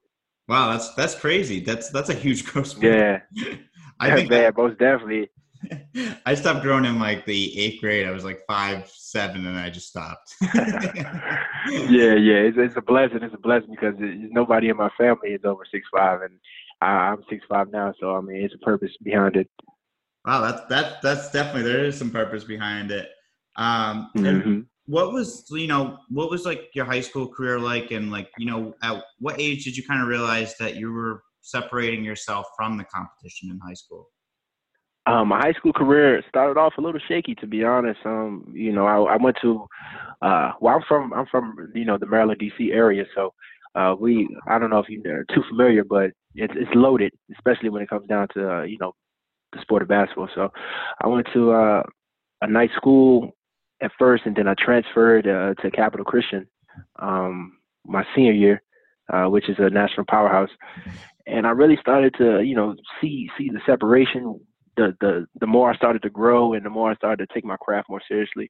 Wow, 0.47 0.71
that's 0.71 0.93
that's 0.93 1.15
crazy. 1.15 1.59
That's 1.59 1.89
that's 1.89 2.09
a 2.09 2.13
huge 2.13 2.45
growth 2.51 2.67
spurt. 2.67 2.83
Yeah, 2.83 3.19
I 3.99 4.15
think 4.15 4.29
that, 4.29 4.57
most 4.57 4.79
definitely. 4.79 5.29
I 6.25 6.35
stopped 6.35 6.61
growing 6.61 6.85
in 6.85 6.99
like 6.99 7.25
the 7.25 7.59
eighth 7.59 7.81
grade. 7.81 8.07
I 8.07 8.11
was 8.11 8.23
like 8.23 8.41
five, 8.47 8.89
seven, 8.89 9.45
and 9.45 9.57
I 9.57 9.69
just 9.69 9.87
stopped. 9.87 10.35
yeah, 10.53 12.15
yeah, 12.15 12.41
it's, 12.45 12.57
it's 12.57 12.77
a 12.77 12.81
blessing. 12.81 13.19
It's 13.21 13.33
a 13.33 13.39
blessing 13.39 13.71
because 13.71 13.95
it, 13.99 14.31
nobody 14.31 14.69
in 14.69 14.77
my 14.77 14.89
family 14.97 15.29
is 15.29 15.41
over 15.43 15.63
six 15.71 15.87
five, 15.95 16.21
and 16.21 16.33
I, 16.81 16.87
I'm 16.87 17.23
six 17.29 17.43
five 17.49 17.71
now. 17.71 17.93
So 17.99 18.15
I 18.15 18.21
mean, 18.21 18.43
it's 18.43 18.53
a 18.53 18.59
purpose 18.59 18.91
behind 19.01 19.35
it. 19.35 19.49
Wow, 20.25 20.41
that's 20.41 20.67
that 20.69 21.01
that's 21.01 21.31
definitely 21.31 21.71
there 21.71 21.85
is 21.85 21.97
some 21.97 22.11
purpose 22.11 22.43
behind 22.43 22.91
it. 22.91 23.09
Um, 23.57 24.09
mm-hmm. 24.17 24.59
what 24.85 25.13
was 25.13 25.45
you 25.51 25.67
know 25.67 25.97
what 26.09 26.29
was 26.29 26.45
like 26.45 26.69
your 26.73 26.85
high 26.85 27.01
school 27.01 27.27
career 27.27 27.59
like, 27.59 27.91
and 27.91 28.11
like 28.11 28.29
you 28.37 28.45
know 28.45 28.73
at 28.83 29.03
what 29.19 29.39
age 29.39 29.63
did 29.63 29.77
you 29.77 29.83
kind 29.83 30.01
of 30.01 30.07
realize 30.07 30.57
that 30.57 30.75
you 30.75 30.91
were 30.91 31.23
separating 31.45 32.03
yourself 32.03 32.45
from 32.57 32.77
the 32.77 32.83
competition 32.85 33.49
in 33.51 33.59
high 33.59 33.73
school? 33.73 34.09
Um, 35.07 35.27
my 35.27 35.39
high 35.39 35.53
school 35.53 35.71
career 35.73 36.23
started 36.27 36.59
off 36.59 36.73
a 36.77 36.81
little 36.81 36.99
shaky, 37.07 37.35
to 37.35 37.45
be 37.45 37.63
honest. 37.63 37.99
Um, 38.05 38.51
you 38.55 38.73
know, 38.73 38.87
I, 38.87 39.13
I 39.13 39.17
went 39.17 39.37
to, 39.43 39.67
uh, 40.23 40.53
well, 40.59 40.75
I'm 40.75 40.81
from, 40.87 41.13
I'm 41.13 41.27
from, 41.27 41.71
you 41.75 41.85
know, 41.85 41.97
the 41.99 42.07
Maryland 42.07 42.39
D.C. 42.39 42.71
area, 42.71 43.05
so 43.13 43.31
uh, 43.75 43.95
we, 43.99 44.27
I 44.47 44.57
don't 44.57 44.71
know 44.71 44.79
if 44.79 44.89
you're 44.89 45.25
too 45.25 45.43
familiar, 45.47 45.83
but 45.83 46.11
it's 46.33 46.53
it's 46.55 46.71
loaded, 46.73 47.13
especially 47.33 47.69
when 47.69 47.83
it 47.83 47.89
comes 47.89 48.07
down 48.07 48.29
to, 48.33 48.51
uh, 48.51 48.63
you 48.63 48.77
know, 48.79 48.93
the 49.53 49.61
sport 49.61 49.83
of 49.83 49.87
basketball. 49.87 50.29
So, 50.33 50.49
I 51.01 51.07
went 51.07 51.27
to 51.33 51.51
uh, 51.51 51.83
a 52.41 52.47
night 52.47 52.71
school 52.75 53.35
at 53.81 53.91
first, 53.99 54.23
and 54.25 54.35
then 54.35 54.47
I 54.47 54.55
transferred 54.57 55.27
uh, 55.27 55.53
to 55.61 55.69
Capital 55.69 56.05
Christian 56.05 56.47
um, 56.99 57.57
my 57.85 58.03
senior 58.15 58.31
year, 58.31 58.61
uh, 59.11 59.25
which 59.25 59.49
is 59.49 59.57
a 59.59 59.69
national 59.69 60.05
powerhouse. 60.09 60.49
And 61.27 61.47
I 61.47 61.51
really 61.51 61.77
started 61.81 62.13
to, 62.19 62.41
you 62.41 62.55
know, 62.55 62.75
see 63.01 63.29
see 63.37 63.49
the 63.49 63.61
separation 63.65 64.39
the 64.77 64.95
the 65.01 65.25
the 65.39 65.47
more 65.47 65.71
I 65.71 65.75
started 65.75 66.01
to 66.03 66.09
grow 66.09 66.53
and 66.53 66.65
the 66.65 66.69
more 66.69 66.91
I 66.91 66.95
started 66.95 67.27
to 67.27 67.33
take 67.33 67.45
my 67.45 67.57
craft 67.57 67.89
more 67.89 68.01
seriously, 68.07 68.49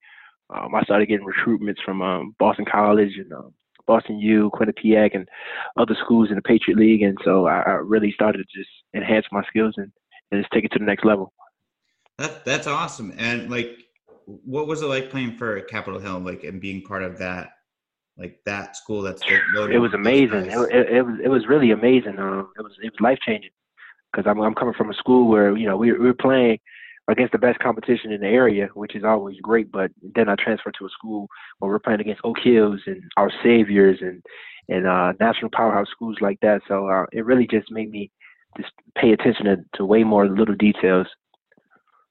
um, 0.50 0.76
I 0.76 0.82
started 0.84 1.08
getting 1.08 1.26
recruitments 1.26 1.84
from 1.84 2.02
um, 2.02 2.36
Boston 2.40 2.66
College 2.66 3.14
and 3.18 3.32
um, 3.34 3.54
Boston 3.88 4.20
U, 4.20 4.52
Quinnipiac, 4.54 5.12
and 5.14 5.28
other 5.78 5.96
schools 6.04 6.30
in 6.30 6.36
the 6.36 6.42
Patriot 6.42 6.78
League, 6.78 7.04
and 7.04 7.18
so 7.24 7.48
I, 7.48 7.62
I 7.62 7.72
really 7.74 8.12
started 8.12 8.40
to 8.40 8.60
just 8.60 8.70
enhance 8.96 9.26
my 9.32 9.44
skills 9.48 9.76
and, 9.78 9.92
and 10.32 10.42
just 10.42 10.52
take 10.52 10.66
it 10.66 10.72
to 10.74 10.80
the 10.80 10.86
next 10.86 11.06
level. 11.06 11.34
That 12.18 12.46
that's 12.46 12.68
awesome. 12.68 13.14
And 13.18 13.50
like, 13.50 13.78
what 14.26 14.68
was 14.68 14.82
it 14.82 14.88
like 14.88 15.10
playing 15.10 15.38
for 15.38 15.62
Capitol 15.62 16.00
Hill, 16.00 16.20
like, 16.20 16.44
and 16.44 16.62
being 16.62 16.82
part 16.82 17.04
of 17.04 17.20
that? 17.20 17.50
Like 18.18 18.40
that 18.46 18.78
school 18.78 19.02
that's 19.02 19.22
it 19.28 19.80
was 19.80 19.94
amazing. 19.94 20.46
It, 20.46 20.58
it, 20.72 20.90
it, 20.90 21.02
was 21.02 21.20
it 21.26 21.28
was 21.28 21.48
really 21.48 21.72
amazing. 21.72 22.18
Um, 22.18 22.50
it 22.58 22.62
was 22.62 22.72
it 22.82 22.92
was 22.92 23.02
life 23.02 23.20
changing 23.26 23.52
because 24.12 24.30
I'm 24.30 24.40
I'm 24.40 24.56
coming 24.56 24.74
from 24.74 24.90
a 24.90 24.94
school 24.94 25.28
where 25.28 25.56
you 25.58 25.68
know 25.68 25.76
we 25.76 25.92
we 25.92 26.10
are 26.10 26.14
playing 26.14 26.60
against 27.08 27.34
the 27.34 27.38
best 27.38 27.60
competition 27.60 28.12
in 28.12 28.22
the 28.22 28.28
area, 28.28 28.70
which 28.74 28.96
is 28.96 29.04
always 29.04 29.38
great. 29.42 29.72
But 29.72 29.92
then 30.16 30.30
I 30.30 30.36
transferred 30.36 30.76
to 30.80 30.86
a 30.86 30.90
school 30.90 31.28
where 31.60 31.70
we're 31.70 31.80
playing 31.80 32.00
against 32.02 32.22
Oak 32.24 32.38
Hills 32.44 32.80
and 32.86 33.04
Our 33.18 33.32
Saviors 33.44 34.00
and 34.02 34.24
and 34.70 34.88
uh, 34.88 35.14
national 35.20 35.52
powerhouse 35.52 35.90
schools 35.92 36.18
like 36.22 36.40
that. 36.42 36.62
So 36.68 36.88
uh, 36.88 37.06
it 37.12 37.26
really 37.26 37.48
just 37.48 37.72
made 37.72 37.92
me 37.92 38.12
just 38.58 38.72
pay 38.98 39.12
attention 39.12 39.46
to, 39.46 39.58
to 39.76 39.86
way 39.86 40.04
more 40.04 40.28
little 40.28 40.56
details. 40.56 41.08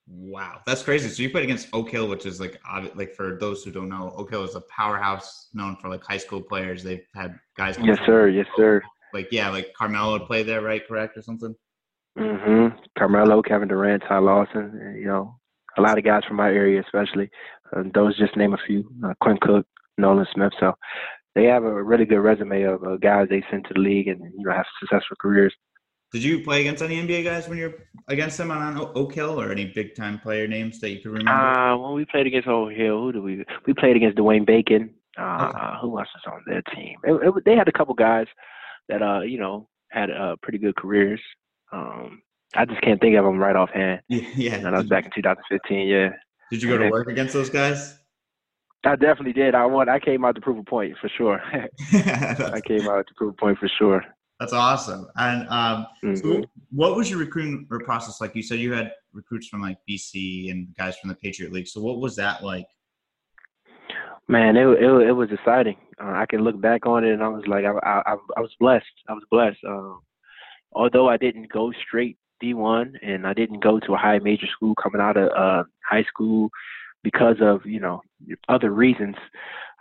Wow, 0.06 0.60
that's 0.66 0.82
crazy. 0.82 1.08
So 1.08 1.22
you 1.22 1.30
played 1.30 1.44
against 1.44 1.68
Oak 1.72 1.90
Hill, 1.90 2.08
which 2.08 2.26
is 2.26 2.38
like 2.38 2.60
like 2.94 3.14
for 3.14 3.38
those 3.40 3.64
who 3.64 3.70
don't 3.70 3.88
know, 3.88 4.12
Oak 4.16 4.30
Hill 4.30 4.44
is 4.44 4.54
a 4.54 4.60
powerhouse 4.62 5.48
known 5.54 5.76
for 5.76 5.88
like 5.88 6.04
high 6.04 6.18
school 6.18 6.42
players. 6.42 6.82
They've 6.82 7.06
had 7.14 7.38
guys. 7.56 7.78
Yes, 7.82 7.98
sir. 8.04 8.28
Yes, 8.28 8.46
sir. 8.54 8.82
Like 9.14 9.28
yeah, 9.30 9.48
like 9.48 9.72
Carmelo 9.74 10.12
would 10.12 10.26
play 10.26 10.42
there, 10.42 10.60
right? 10.60 10.86
Correct 10.86 11.16
or 11.16 11.22
something. 11.22 11.54
Mm-hmm. 12.18 12.76
Carmelo, 12.98 13.40
Kevin 13.40 13.68
Durant, 13.68 14.02
Ty 14.06 14.18
Lawson. 14.18 14.94
You 14.98 15.06
know, 15.06 15.36
a 15.78 15.80
lot 15.80 15.96
of 15.96 16.04
guys 16.04 16.22
from 16.28 16.36
my 16.36 16.48
area, 16.48 16.82
especially. 16.82 17.30
Uh, 17.74 17.84
those 17.94 18.16
just 18.18 18.36
name 18.36 18.52
a 18.52 18.58
few. 18.66 18.88
Uh, 19.04 19.14
Quinn 19.22 19.38
Cook, 19.40 19.66
Nolan 19.96 20.26
Smith. 20.34 20.52
So 20.60 20.74
they 21.34 21.44
have 21.44 21.64
a 21.64 21.82
really 21.82 22.04
good 22.04 22.18
resume 22.18 22.62
of 22.62 22.84
uh, 22.84 22.96
guys 22.96 23.28
they 23.30 23.42
sent 23.50 23.66
to 23.68 23.74
the 23.74 23.80
league 23.80 24.08
and 24.08 24.20
you 24.20 24.44
know 24.44 24.52
have 24.52 24.66
successful 24.80 25.16
careers. 25.20 25.54
Did 26.14 26.22
you 26.22 26.44
play 26.44 26.60
against 26.60 26.80
any 26.80 26.94
NBA 27.02 27.24
guys 27.24 27.48
when 27.48 27.58
you're 27.58 27.74
against 28.06 28.38
them 28.38 28.52
on, 28.52 28.78
Oak 28.94 29.12
Hill, 29.12 29.40
or 29.40 29.50
any 29.50 29.64
big 29.64 29.96
time 29.96 30.20
player 30.20 30.46
names 30.46 30.78
that 30.78 30.90
you 30.90 31.00
can 31.00 31.10
remember? 31.10 31.32
Uh, 31.32 31.76
when 31.76 31.94
we 31.94 32.04
played 32.04 32.28
against 32.28 32.46
Oak 32.46 32.70
Hill, 32.70 33.00
who 33.00 33.10
did 33.10 33.22
we? 33.24 33.44
We 33.66 33.74
played 33.74 33.96
against 33.96 34.16
Dwayne 34.16 34.46
Bacon. 34.46 34.94
Uh, 35.18 35.50
Okay. 35.50 35.76
who 35.80 35.98
else 35.98 36.06
was 36.14 36.32
on 36.32 36.42
their 36.46 36.62
team? 36.72 36.98
It, 37.02 37.14
it, 37.14 37.44
they 37.44 37.56
had 37.56 37.66
a 37.66 37.72
couple 37.72 37.94
guys 37.94 38.28
that 38.88 39.02
uh, 39.02 39.22
you 39.22 39.40
know, 39.40 39.68
had 39.90 40.08
uh, 40.12 40.36
pretty 40.40 40.58
good 40.58 40.76
careers. 40.76 41.20
Um, 41.72 42.22
I 42.54 42.64
just 42.64 42.80
can't 42.80 43.00
think 43.00 43.16
of 43.16 43.24
them 43.24 43.38
right 43.38 43.56
offhand. 43.56 44.00
yeah, 44.08 44.28
yeah. 44.36 44.54
And 44.54 44.66
that 44.66 44.72
was 44.72 44.86
back 44.86 45.06
in 45.06 45.10
2015. 45.16 45.88
Yeah, 45.88 46.10
Did 46.52 46.62
you 46.62 46.68
go 46.68 46.78
to 46.78 46.90
work 46.90 47.08
against 47.08 47.32
those 47.32 47.50
guys? 47.50 47.98
I 48.84 48.94
definitely 48.94 49.32
did. 49.32 49.56
I 49.56 49.66
won. 49.66 49.88
I 49.88 49.98
came 49.98 50.24
out 50.24 50.36
to 50.36 50.40
prove 50.40 50.58
a 50.58 50.62
point 50.62 50.96
for 51.00 51.08
sure. 51.08 51.40
I 51.92 52.60
came 52.64 52.86
out 52.86 53.08
to 53.08 53.14
prove 53.16 53.30
a 53.30 53.36
point 53.36 53.58
for 53.58 53.68
sure. 53.68 54.04
That's 54.40 54.52
awesome. 54.52 55.06
And 55.16 55.48
um, 55.48 55.86
Mhm. 56.02 56.16
so 56.18 56.44
what 56.70 56.96
was 56.96 57.08
your 57.08 57.18
recruiting 57.18 57.66
process 57.66 58.20
like? 58.20 58.34
You 58.34 58.42
said 58.42 58.58
you 58.58 58.72
had 58.72 58.92
recruits 59.12 59.48
from 59.48 59.62
like 59.62 59.78
BC 59.88 60.50
and 60.50 60.74
guys 60.76 60.98
from 60.98 61.08
the 61.08 61.14
Patriot 61.14 61.52
League. 61.52 61.68
So 61.68 61.80
what 61.80 61.98
was 61.98 62.16
that 62.16 62.42
like? 62.42 62.66
Man, 64.26 64.56
it 64.56 64.66
it, 64.66 65.08
it 65.08 65.12
was 65.12 65.30
exciting. 65.30 65.76
Uh, 66.02 66.12
I 66.12 66.26
can 66.26 66.40
look 66.42 66.60
back 66.60 66.86
on 66.86 67.04
it, 67.04 67.12
and 67.12 67.22
I 67.22 67.28
was 67.28 67.46
like, 67.46 67.64
I 67.64 67.72
I, 67.82 68.16
I 68.36 68.40
was 68.40 68.54
blessed. 68.58 68.86
I 69.08 69.12
was 69.12 69.24
blessed. 69.30 69.62
Um, 69.66 70.00
although 70.72 71.08
I 71.08 71.16
didn't 71.16 71.52
go 71.52 71.72
straight 71.86 72.16
D1, 72.42 72.94
and 73.02 73.26
I 73.26 73.34
didn't 73.34 73.60
go 73.62 73.78
to 73.80 73.94
a 73.94 73.98
high 73.98 74.18
major 74.18 74.46
school 74.46 74.74
coming 74.82 75.00
out 75.00 75.16
of 75.16 75.30
uh, 75.30 75.64
high 75.88 76.04
school 76.04 76.50
because 77.02 77.36
of 77.40 77.64
you 77.66 77.80
know 77.80 78.00
other 78.48 78.70
reasons. 78.70 79.16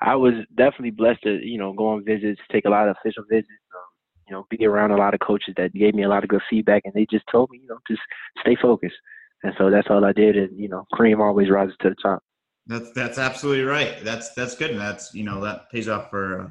I 0.02 0.16
was 0.16 0.34
definitely 0.56 0.92
blessed 0.92 1.24
to 1.24 1.40
you 1.44 1.58
know 1.58 1.74
go 1.74 1.88
on 1.88 2.04
visits, 2.04 2.42
take 2.52 2.66
a 2.66 2.70
lot 2.70 2.90
of 2.90 2.98
official 3.00 3.24
visits. 3.30 3.48
Um, 3.74 3.93
you 4.28 4.34
know, 4.34 4.46
be 4.50 4.66
around 4.66 4.92
a 4.92 4.98
lot 4.98 5.14
of 5.14 5.20
coaches 5.20 5.54
that 5.58 5.74
gave 5.74 5.94
me 5.96 6.04
a 6.04 6.10
lot 6.10 6.24
of 6.24 6.30
good 6.30 6.42
feedback, 6.50 6.84
and 6.86 6.94
they 6.94 7.06
just 7.10 7.26
told 7.32 7.50
me, 7.52 7.60
you 7.62 7.68
know, 7.68 7.80
just 7.88 8.02
stay 8.42 8.56
focused. 8.62 8.96
And 9.44 9.54
so 9.58 9.70
that's 9.70 9.88
all 9.90 10.06
I 10.06 10.14
did. 10.14 10.38
And 10.38 10.58
you 10.58 10.70
know, 10.70 10.86
cream 10.94 11.22
always 11.22 11.50
rises 11.50 11.76
to 11.82 11.90
the 11.90 11.96
top. 12.02 12.24
That's 12.66 12.92
that's 12.94 13.18
absolutely 13.18 13.66
right. 13.66 13.98
That's 14.04 14.34
that's 14.34 14.56
good. 14.56 14.72
And 14.72 14.80
that's 14.80 15.14
you 15.14 15.24
know 15.24 15.42
that 15.42 15.70
pays 15.70 15.90
off 15.90 16.10
for 16.10 16.42
uh, 16.42 16.48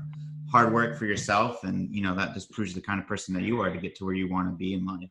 hard 0.50 0.72
work 0.72 0.98
for 0.98 1.06
yourself, 1.06 1.64
and 1.64 1.94
you 1.94 2.02
know 2.02 2.14
that 2.14 2.34
just 2.34 2.50
proves 2.52 2.74
the 2.74 2.82
kind 2.82 3.00
of 3.00 3.06
person 3.06 3.34
that 3.34 3.42
you 3.42 3.60
are 3.60 3.72
to 3.72 3.78
get 3.80 3.96
to 3.96 4.04
where 4.04 4.14
you 4.14 4.30
want 4.30 4.48
to 4.48 4.54
be 4.54 4.74
in 4.74 4.84
life. 4.84 5.08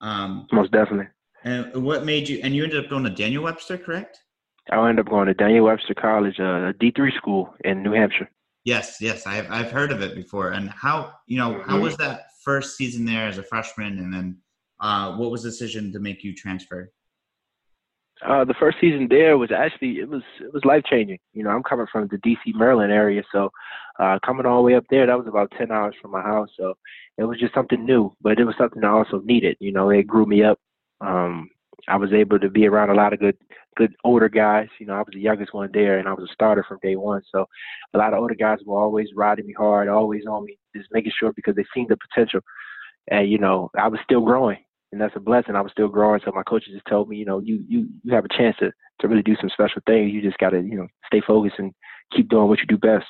Um, 0.00 0.46
Most 0.52 0.70
definitely. 0.70 1.08
and 1.44 1.84
what 1.84 2.04
made 2.04 2.28
you? 2.28 2.40
And 2.44 2.54
you 2.54 2.62
ended 2.62 2.84
up 2.84 2.90
going 2.90 3.04
to 3.04 3.10
Daniel 3.10 3.42
Webster, 3.42 3.76
correct? 3.76 4.20
I 4.70 4.88
ended 4.88 5.04
up 5.06 5.10
going 5.10 5.26
to 5.26 5.34
Daniel 5.34 5.64
Webster 5.64 5.94
College, 5.94 6.38
uh, 6.38 6.68
a 6.68 6.72
D 6.78 6.92
three 6.94 7.12
school 7.16 7.52
in 7.64 7.82
New 7.82 7.92
Hampshire. 7.92 8.30
Yes, 8.64 8.98
yes, 9.00 9.26
I've 9.26 9.50
I've 9.50 9.70
heard 9.70 9.90
of 9.90 10.02
it 10.02 10.14
before. 10.14 10.50
And 10.50 10.68
how 10.70 11.12
you 11.26 11.38
know 11.38 11.62
how 11.62 11.78
Mhm. 11.78 11.82
was 11.82 11.96
that 11.96 12.26
first 12.44 12.76
season 12.76 13.04
there 13.04 13.26
as 13.26 13.38
a 13.38 13.42
freshman, 13.42 13.98
and 13.98 14.12
then 14.12 14.38
uh, 14.80 15.16
what 15.16 15.30
was 15.30 15.42
the 15.42 15.50
decision 15.50 15.92
to 15.92 15.98
make 15.98 16.22
you 16.22 16.34
transfer? 16.34 16.92
Uh, 18.22 18.44
the 18.44 18.54
first 18.54 18.76
season 18.78 19.08
there 19.08 19.38
was 19.38 19.50
actually 19.50 19.98
it 19.98 20.08
was 20.08 20.22
it 20.40 20.52
was 20.52 20.64
life 20.66 20.84
changing. 20.84 21.18
You 21.32 21.42
know, 21.42 21.50
I'm 21.50 21.62
coming 21.62 21.86
from 21.90 22.08
the 22.08 22.18
D.C. 22.18 22.52
Maryland 22.52 22.92
area, 22.92 23.22
so 23.32 23.50
uh, 23.98 24.18
coming 24.24 24.44
all 24.44 24.58
the 24.58 24.62
way 24.62 24.74
up 24.74 24.84
there, 24.90 25.06
that 25.06 25.16
was 25.18 25.26
about 25.26 25.52
ten 25.56 25.70
hours 25.72 25.94
from 26.00 26.10
my 26.10 26.20
house. 26.20 26.50
So 26.58 26.74
it 27.16 27.24
was 27.24 27.38
just 27.40 27.54
something 27.54 27.84
new, 27.84 28.14
but 28.20 28.38
it 28.38 28.44
was 28.44 28.54
something 28.58 28.84
I 28.84 28.90
also 28.90 29.20
needed. 29.20 29.56
You 29.58 29.72
know, 29.72 29.88
it 29.88 30.06
grew 30.06 30.26
me 30.26 30.42
up. 30.42 30.58
Um, 31.00 31.48
I 31.88 31.96
was 31.96 32.12
able 32.12 32.38
to 32.40 32.50
be 32.50 32.66
around 32.66 32.90
a 32.90 32.94
lot 32.94 33.14
of 33.14 33.20
good 33.20 33.38
good 33.76 33.94
older 34.04 34.28
guys. 34.28 34.68
You 34.78 34.86
know, 34.86 34.94
I 34.94 34.98
was 34.98 35.12
the 35.12 35.20
youngest 35.20 35.54
one 35.54 35.70
there, 35.72 35.98
and 35.98 36.08
I 36.08 36.12
was 36.12 36.28
a 36.28 36.32
starter 36.32 36.64
from 36.66 36.78
day 36.82 36.96
one. 36.96 37.22
So 37.32 37.46
a 37.94 37.98
lot 37.98 38.12
of 38.12 38.20
older 38.20 38.34
guys 38.34 38.58
were 38.64 38.80
always 38.80 39.08
riding 39.14 39.46
me 39.46 39.54
hard, 39.56 39.88
always 39.88 40.26
on 40.26 40.44
me, 40.44 40.58
just 40.76 40.88
making 40.92 41.12
sure 41.18 41.32
because 41.32 41.56
they 41.56 41.64
seen 41.74 41.86
the 41.88 41.96
potential. 41.96 42.40
And 43.10 43.28
you 43.30 43.38
know, 43.38 43.70
I 43.76 43.88
was 43.88 44.00
still 44.04 44.20
growing 44.20 44.58
and 44.92 45.00
that's 45.00 45.16
a 45.16 45.20
blessing. 45.20 45.54
I 45.54 45.60
was 45.60 45.72
still 45.72 45.88
growing, 45.88 46.20
so 46.24 46.32
my 46.32 46.42
coaches 46.42 46.72
just 46.72 46.86
told 46.86 47.08
me, 47.08 47.16
you 47.16 47.24
know, 47.24 47.38
you 47.38 47.64
you 47.68 47.88
you 48.02 48.14
have 48.14 48.24
a 48.24 48.36
chance 48.36 48.56
to 48.58 48.72
to 49.00 49.08
really 49.08 49.22
do 49.22 49.36
some 49.40 49.50
special 49.50 49.82
things. 49.86 50.12
You 50.12 50.22
just 50.22 50.38
got 50.38 50.50
to 50.50 50.60
you 50.60 50.76
know 50.76 50.88
stay 51.06 51.20
focused 51.26 51.58
and 51.58 51.72
keep 52.14 52.28
doing 52.28 52.48
what 52.48 52.58
you 52.58 52.66
do 52.66 52.76
best. 52.76 53.06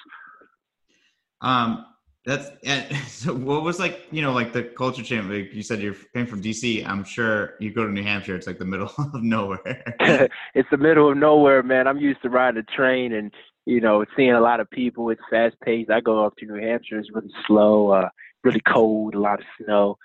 Um, 1.40 1.86
that's 2.24 2.50
and 2.64 2.94
so. 3.08 3.34
What 3.34 3.62
was 3.62 3.78
like 3.78 4.06
you 4.10 4.22
know 4.22 4.32
like 4.32 4.52
the 4.52 4.64
culture 4.64 5.02
change? 5.02 5.26
Like 5.26 5.54
you 5.54 5.62
said, 5.62 5.80
you 5.80 5.94
came 6.14 6.26
from 6.26 6.42
DC. 6.42 6.86
I'm 6.86 7.04
sure 7.04 7.54
you 7.60 7.72
go 7.72 7.86
to 7.86 7.92
New 7.92 8.02
Hampshire. 8.02 8.36
It's 8.36 8.46
like 8.46 8.58
the 8.58 8.64
middle 8.64 8.92
of 8.98 9.22
nowhere. 9.22 9.96
it's 10.54 10.68
the 10.70 10.76
middle 10.76 11.10
of 11.10 11.16
nowhere, 11.16 11.62
man. 11.62 11.86
I'm 11.86 11.98
used 11.98 12.22
to 12.22 12.30
riding 12.30 12.60
a 12.60 12.76
train 12.76 13.14
and 13.14 13.32
you 13.66 13.80
know 13.80 14.04
seeing 14.16 14.32
a 14.32 14.40
lot 14.40 14.60
of 14.60 14.70
people. 14.70 15.10
It's 15.10 15.22
fast 15.30 15.56
paced. 15.64 15.90
I 15.90 16.00
go 16.00 16.24
up 16.24 16.36
to 16.36 16.46
New 16.46 16.60
Hampshire. 16.60 16.98
It's 16.98 17.10
really 17.12 17.32
slow, 17.46 17.90
uh, 17.90 18.08
really 18.44 18.62
cold, 18.68 19.14
a 19.14 19.20
lot 19.20 19.40
of 19.40 19.46
snow. 19.62 19.98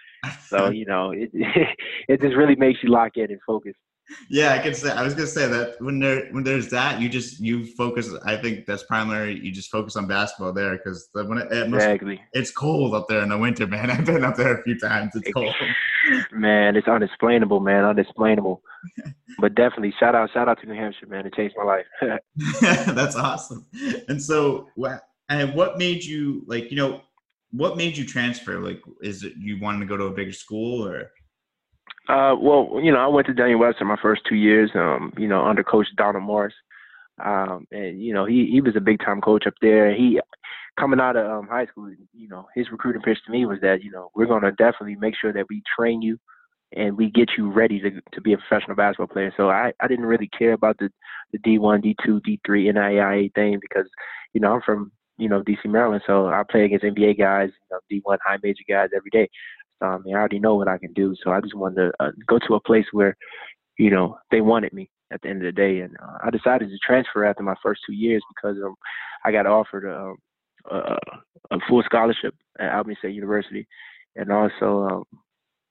So 0.48 0.70
you 0.70 0.86
know 0.86 1.12
it 1.12 1.30
it 1.34 2.22
just 2.22 2.36
really 2.36 2.56
makes 2.56 2.82
you 2.82 2.90
lock 2.90 3.18
in 3.18 3.32
and 3.32 3.40
focus. 3.46 3.76
Yeah, 4.30 4.54
I 4.54 4.60
can 4.60 4.74
say. 4.74 4.92
I 4.92 5.04
was 5.04 5.14
gonna 5.14 5.28
say 5.28 5.48
that 5.48 5.82
when 5.82 6.00
there 6.00 6.28
when 6.32 6.44
there's 6.44 6.70
that, 6.70 7.02
you 7.02 7.10
just 7.10 7.40
you 7.40 7.66
focus. 7.66 8.10
I 8.24 8.36
think 8.36 8.66
that's 8.66 8.84
primary. 8.84 9.40
You 9.40 9.52
just 9.52 9.72
focus 9.72 9.96
on 9.96 10.08
basketball 10.08 10.54
there 10.54 10.78
because 10.78 11.10
when 11.14 11.38
it, 11.40 11.52
it 11.52 11.70
must, 11.70 11.84
Exactly, 11.84 12.22
it's 12.34 12.52
cold 12.52 12.94
up 12.94 13.08
there 13.08 13.22
in 13.22 13.30
the 13.30 13.38
winter, 13.38 13.66
man. 13.76 13.90
I've 13.90 14.06
been 14.06 14.24
up 14.24 14.36
there 14.36 14.60
a 14.60 14.64
few 14.64 14.80
times. 14.80 15.12
It's 15.16 15.32
cold. 15.32 15.54
man. 16.32 16.76
It's 16.76 16.88
unexplainable, 16.88 17.60
man. 17.60 17.84
Unexplainable. 17.84 18.62
But 19.38 19.54
definitely, 19.54 19.94
shout 20.00 20.16
out, 20.16 20.30
shout 20.32 20.48
out 20.48 20.62
to 20.62 20.66
New 20.66 20.76
Hampshire, 20.76 21.08
man. 21.08 21.26
It 21.26 21.34
changed 21.34 21.56
my 21.58 21.66
life. 21.66 21.86
That's 22.62 23.18
awesome. 23.18 23.66
And 24.08 24.22
so, 24.22 24.70
what 24.76 25.10
and 25.28 25.54
what 25.54 25.78
made 25.78 26.06
you 26.06 26.44
like? 26.46 26.72
You 26.72 26.78
know, 26.78 27.02
what 27.52 27.76
made 27.76 27.98
you 27.98 28.06
transfer? 28.06 28.62
Like, 28.62 28.82
is 29.02 29.24
it 29.24 29.34
you 29.38 29.60
wanted 29.60 29.80
to 29.80 29.88
go 29.88 29.98
to 29.98 30.06
a 30.06 30.12
bigger 30.12 30.32
school 30.32 30.88
or? 30.88 31.12
Uh, 32.08 32.36
well, 32.40 32.80
you 32.84 32.92
know, 32.92 33.00
I 33.00 33.08
went 33.08 33.28
to 33.28 33.34
Daniel 33.34 33.60
Webster 33.60 33.86
my 33.86 33.98
first 34.02 34.22
two 34.28 34.36
years, 34.36 34.72
um, 34.76 35.12
you 35.18 35.28
know, 35.28 35.44
under 35.44 35.64
Coach 35.64 35.88
Donald 35.98 36.24
Morris. 36.24 36.54
Um, 37.24 37.66
and, 37.72 38.02
you 38.02 38.14
know, 38.14 38.26
he, 38.26 38.48
he 38.52 38.62
was 38.62 38.76
a 38.76 38.82
big 38.82 39.00
time 39.00 39.22
coach 39.22 39.48
up 39.48 39.54
there. 39.62 39.94
He, 39.96 40.20
coming 40.80 41.00
out 41.00 41.16
of 41.16 41.30
um, 41.30 41.48
high 41.48 41.66
school, 41.66 41.90
you 42.14 42.28
know, 42.28 42.48
his 42.54 42.70
recruiting 42.72 43.02
pitch 43.02 43.18
to 43.26 43.32
me 43.32 43.46
was 43.46 43.60
that, 43.62 43.84
you 43.84 43.92
know, 43.92 44.12
we're 44.16 44.26
going 44.26 44.44
to 44.44 44.52
definitely 44.52 44.96
make 44.96 45.16
sure 45.20 45.34
that 45.34 45.46
we 45.50 45.64
train 45.78 46.02
you 46.02 46.20
and 46.76 46.98
we 46.98 47.10
get 47.10 47.30
you 47.38 47.50
ready 47.50 47.80
to, 47.80 47.92
to 48.12 48.22
be 48.22 48.34
a 48.34 48.38
professional 48.38 48.76
basketball 48.76 49.08
player. 49.08 49.34
So 49.38 49.50
I, 49.50 49.72
I 49.80 49.88
didn't 49.88 50.06
really 50.06 50.30
care 50.38 50.54
about 50.54 50.78
the, 50.78 50.90
the 51.32 51.40
D1, 51.40 51.84
D2, 51.84 52.22
D3, 52.22 52.74
NAIA 52.74 53.34
thing 53.34 53.60
because, 53.62 53.88
you 54.34 54.42
know, 54.42 54.54
I'm 54.54 54.62
from, 54.62 54.92
you 55.18 55.30
know, 55.30 55.42
DC, 55.44 55.66
Maryland. 55.66 56.04
So 56.06 56.28
I 56.28 56.44
play 56.50 56.66
against 56.66 56.84
NBA 56.84 57.18
guys, 57.18 57.50
you 57.50 58.02
know, 58.02 58.12
D1 58.12 58.18
high 58.26 58.38
major 58.44 58.64
guys 58.68 58.90
every 58.96 59.10
day. 59.12 59.30
So, 59.82 59.88
I 59.88 59.98
mean, 60.00 60.16
I 60.16 60.20
already 60.20 60.40
know 60.40 60.56
what 60.56 60.68
I 60.68 60.78
can 60.78 60.94
do. 60.94 61.16
So 61.24 61.32
I 61.32 61.42
just 61.42 61.56
wanted 61.56 61.76
to 61.76 61.92
uh, 62.00 62.12
go 62.28 62.40
to 62.40 62.56
a 62.56 62.62
place 62.62 62.86
where, 62.92 63.16
you 63.78 63.90
know, 63.90 64.18
they 64.32 64.42
wanted 64.42 64.74
me 64.74 64.90
at 65.12 65.22
the 65.22 65.30
end 65.30 65.46
of 65.46 65.54
the 65.54 65.62
day. 65.62 65.80
And 65.80 65.96
uh, 66.02 66.18
I 66.24 66.30
decided 66.30 66.70
to 66.70 66.78
transfer 66.86 67.26
after 67.26 67.44
my 67.44 67.56
first 67.62 67.82
two 67.86 67.94
years 67.94 68.24
because 68.36 68.58
um, 68.64 68.76
I 69.26 69.32
got 69.32 69.46
offered 69.46 69.86
um, 69.90 70.18
a, 70.70 70.98
a 71.52 71.60
full 71.68 71.84
scholarship 71.84 72.36
at 72.60 72.74
Albany 72.74 72.96
State 73.00 73.16
University. 73.16 73.68
And 74.16 74.32
also, 74.32 74.88
um, 74.90 75.04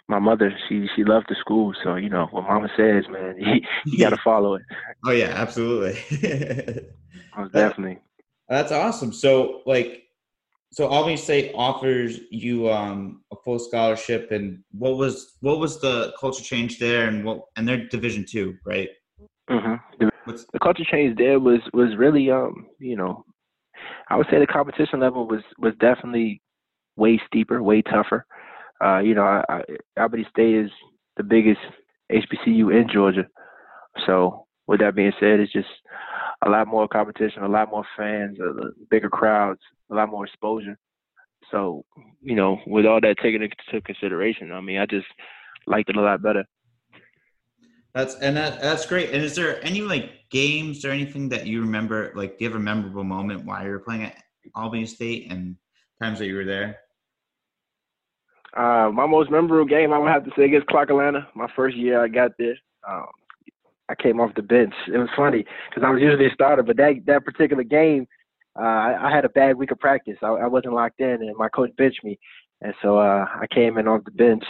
my 0.08 0.18
mother, 0.18 0.52
she 0.68 0.86
she 0.94 1.04
loved 1.04 1.26
the 1.28 1.36
school. 1.40 1.72
So, 1.82 1.94
you 1.96 2.10
know, 2.10 2.26
what 2.30 2.44
mama 2.44 2.68
says, 2.76 3.04
man, 3.10 3.36
you, 3.38 3.60
you 3.86 3.98
got 3.98 4.10
to 4.10 4.18
follow 4.24 4.54
it. 4.54 4.62
Oh 5.04 5.12
yeah, 5.12 5.32
absolutely. 5.34 5.98
Most 7.36 7.52
definitely. 7.52 7.98
That's 8.48 8.72
awesome. 8.72 9.12
So 9.12 9.62
like, 9.66 10.03
so 10.74 10.88
Albany 10.88 11.16
State 11.16 11.52
offers 11.54 12.18
you 12.30 12.68
um, 12.68 13.22
a 13.32 13.36
full 13.44 13.60
scholarship, 13.60 14.32
and 14.32 14.58
what 14.72 14.96
was 14.96 15.36
what 15.40 15.60
was 15.60 15.80
the 15.80 16.12
culture 16.18 16.42
change 16.42 16.80
there, 16.80 17.06
and 17.06 17.24
what 17.24 17.42
and 17.56 17.66
they're 17.66 17.86
Division 17.86 18.26
two, 18.28 18.56
right? 18.66 18.88
hmm 19.48 19.74
The, 20.00 20.10
the 20.52 20.58
culture 20.58 20.84
change 20.90 21.16
there 21.16 21.38
was 21.38 21.60
was 21.72 21.96
really 21.96 22.28
um 22.30 22.66
you 22.80 22.96
know 22.96 23.24
I 24.08 24.16
would 24.16 24.26
say 24.30 24.40
the 24.40 24.48
competition 24.48 24.98
level 24.98 25.28
was 25.28 25.42
was 25.58 25.74
definitely 25.78 26.42
way 26.96 27.20
steeper, 27.26 27.62
way 27.62 27.80
tougher. 27.82 28.26
Uh, 28.84 28.98
you 28.98 29.14
know, 29.14 29.22
I, 29.22 29.44
I, 29.48 29.62
Albany 29.96 30.26
State 30.28 30.56
is 30.56 30.70
the 31.16 31.22
biggest 31.22 31.60
HBCU 32.10 32.74
in 32.74 32.88
Georgia, 32.92 33.26
so 34.06 34.46
with 34.66 34.80
that 34.80 34.96
being 34.96 35.12
said, 35.20 35.38
it's 35.38 35.52
just 35.52 35.68
a 36.44 36.50
lot 36.50 36.68
more 36.68 36.86
competition, 36.86 37.42
a 37.42 37.48
lot 37.48 37.70
more 37.70 37.84
fans, 37.96 38.38
a 38.38 38.70
bigger 38.90 39.08
crowds, 39.08 39.60
a 39.90 39.94
lot 39.94 40.10
more 40.10 40.26
exposure. 40.26 40.78
So, 41.50 41.84
you 42.20 42.34
know, 42.34 42.58
with 42.66 42.86
all 42.86 43.00
that 43.00 43.16
taken 43.22 43.42
into 43.42 43.80
consideration, 43.82 44.52
I 44.52 44.60
mean, 44.60 44.78
I 44.78 44.86
just 44.86 45.06
liked 45.66 45.90
it 45.90 45.96
a 45.96 46.00
lot 46.00 46.22
better. 46.22 46.44
That's 47.94 48.16
and 48.16 48.36
that 48.36 48.60
that's 48.60 48.86
great. 48.86 49.10
And 49.10 49.22
is 49.22 49.36
there 49.36 49.64
any 49.64 49.80
like 49.80 50.28
games 50.30 50.84
or 50.84 50.90
anything 50.90 51.28
that 51.28 51.46
you 51.46 51.60
remember? 51.60 52.12
Like, 52.16 52.38
do 52.38 52.44
you 52.44 52.50
have 52.50 52.60
a 52.60 52.62
memorable 52.62 53.04
moment 53.04 53.44
while 53.44 53.62
you 53.62 53.70
were 53.70 53.78
playing 53.78 54.02
at 54.02 54.16
Albany 54.54 54.84
State 54.84 55.30
and 55.30 55.56
times 56.02 56.18
that 56.18 56.26
you 56.26 56.34
were 56.34 56.44
there? 56.44 56.78
Uh, 58.56 58.90
my 58.92 59.06
most 59.06 59.30
memorable 59.30 59.64
game, 59.64 59.92
I 59.92 59.98
would 59.98 60.10
have 60.10 60.24
to 60.24 60.30
say, 60.36 60.44
against 60.44 60.66
Clark 60.66 60.90
Atlanta. 60.90 61.28
My 61.34 61.48
first 61.54 61.76
year 61.76 62.02
I 62.02 62.08
got 62.08 62.32
there, 62.38 62.56
um, 62.88 63.06
I 63.94 64.02
came 64.02 64.20
off 64.20 64.34
the 64.34 64.42
bench. 64.42 64.74
It 64.92 64.98
was 64.98 65.08
funny 65.16 65.44
because 65.68 65.84
I 65.86 65.90
was 65.90 66.00
usually 66.00 66.26
a 66.26 66.34
starter, 66.34 66.62
but 66.62 66.76
that 66.76 66.94
that 67.06 67.24
particular 67.24 67.62
game, 67.62 68.06
uh, 68.58 68.62
I, 68.62 69.08
I 69.08 69.14
had 69.14 69.24
a 69.24 69.28
bad 69.28 69.56
week 69.56 69.70
of 69.70 69.78
practice. 69.78 70.16
I, 70.22 70.28
I 70.28 70.46
wasn't 70.46 70.74
locked 70.74 71.00
in, 71.00 71.22
and 71.22 71.36
my 71.36 71.48
coach 71.48 71.70
benched 71.76 72.04
me, 72.04 72.18
and 72.60 72.74
so 72.82 72.98
uh, 72.98 73.26
I 73.40 73.46
came 73.52 73.78
in 73.78 73.88
off 73.88 74.04
the 74.04 74.10
bench, 74.10 74.44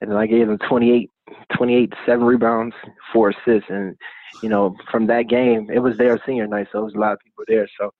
and 0.00 0.10
then 0.10 0.18
I 0.18 0.26
gave 0.26 0.48
him 0.48 0.58
28, 0.68 1.10
28, 1.56 1.92
seven 2.04 2.24
rebounds, 2.24 2.74
four 3.12 3.30
assists, 3.30 3.70
and 3.70 3.96
you 4.42 4.48
know 4.48 4.76
from 4.90 5.06
that 5.08 5.28
game, 5.28 5.68
it 5.72 5.80
was 5.80 5.96
their 5.96 6.20
senior 6.26 6.46
night, 6.46 6.68
so 6.72 6.80
it 6.80 6.84
was 6.84 6.94
a 6.94 7.00
lot 7.00 7.12
of 7.12 7.20
people 7.20 7.44
there. 7.48 7.68
So 7.78 7.92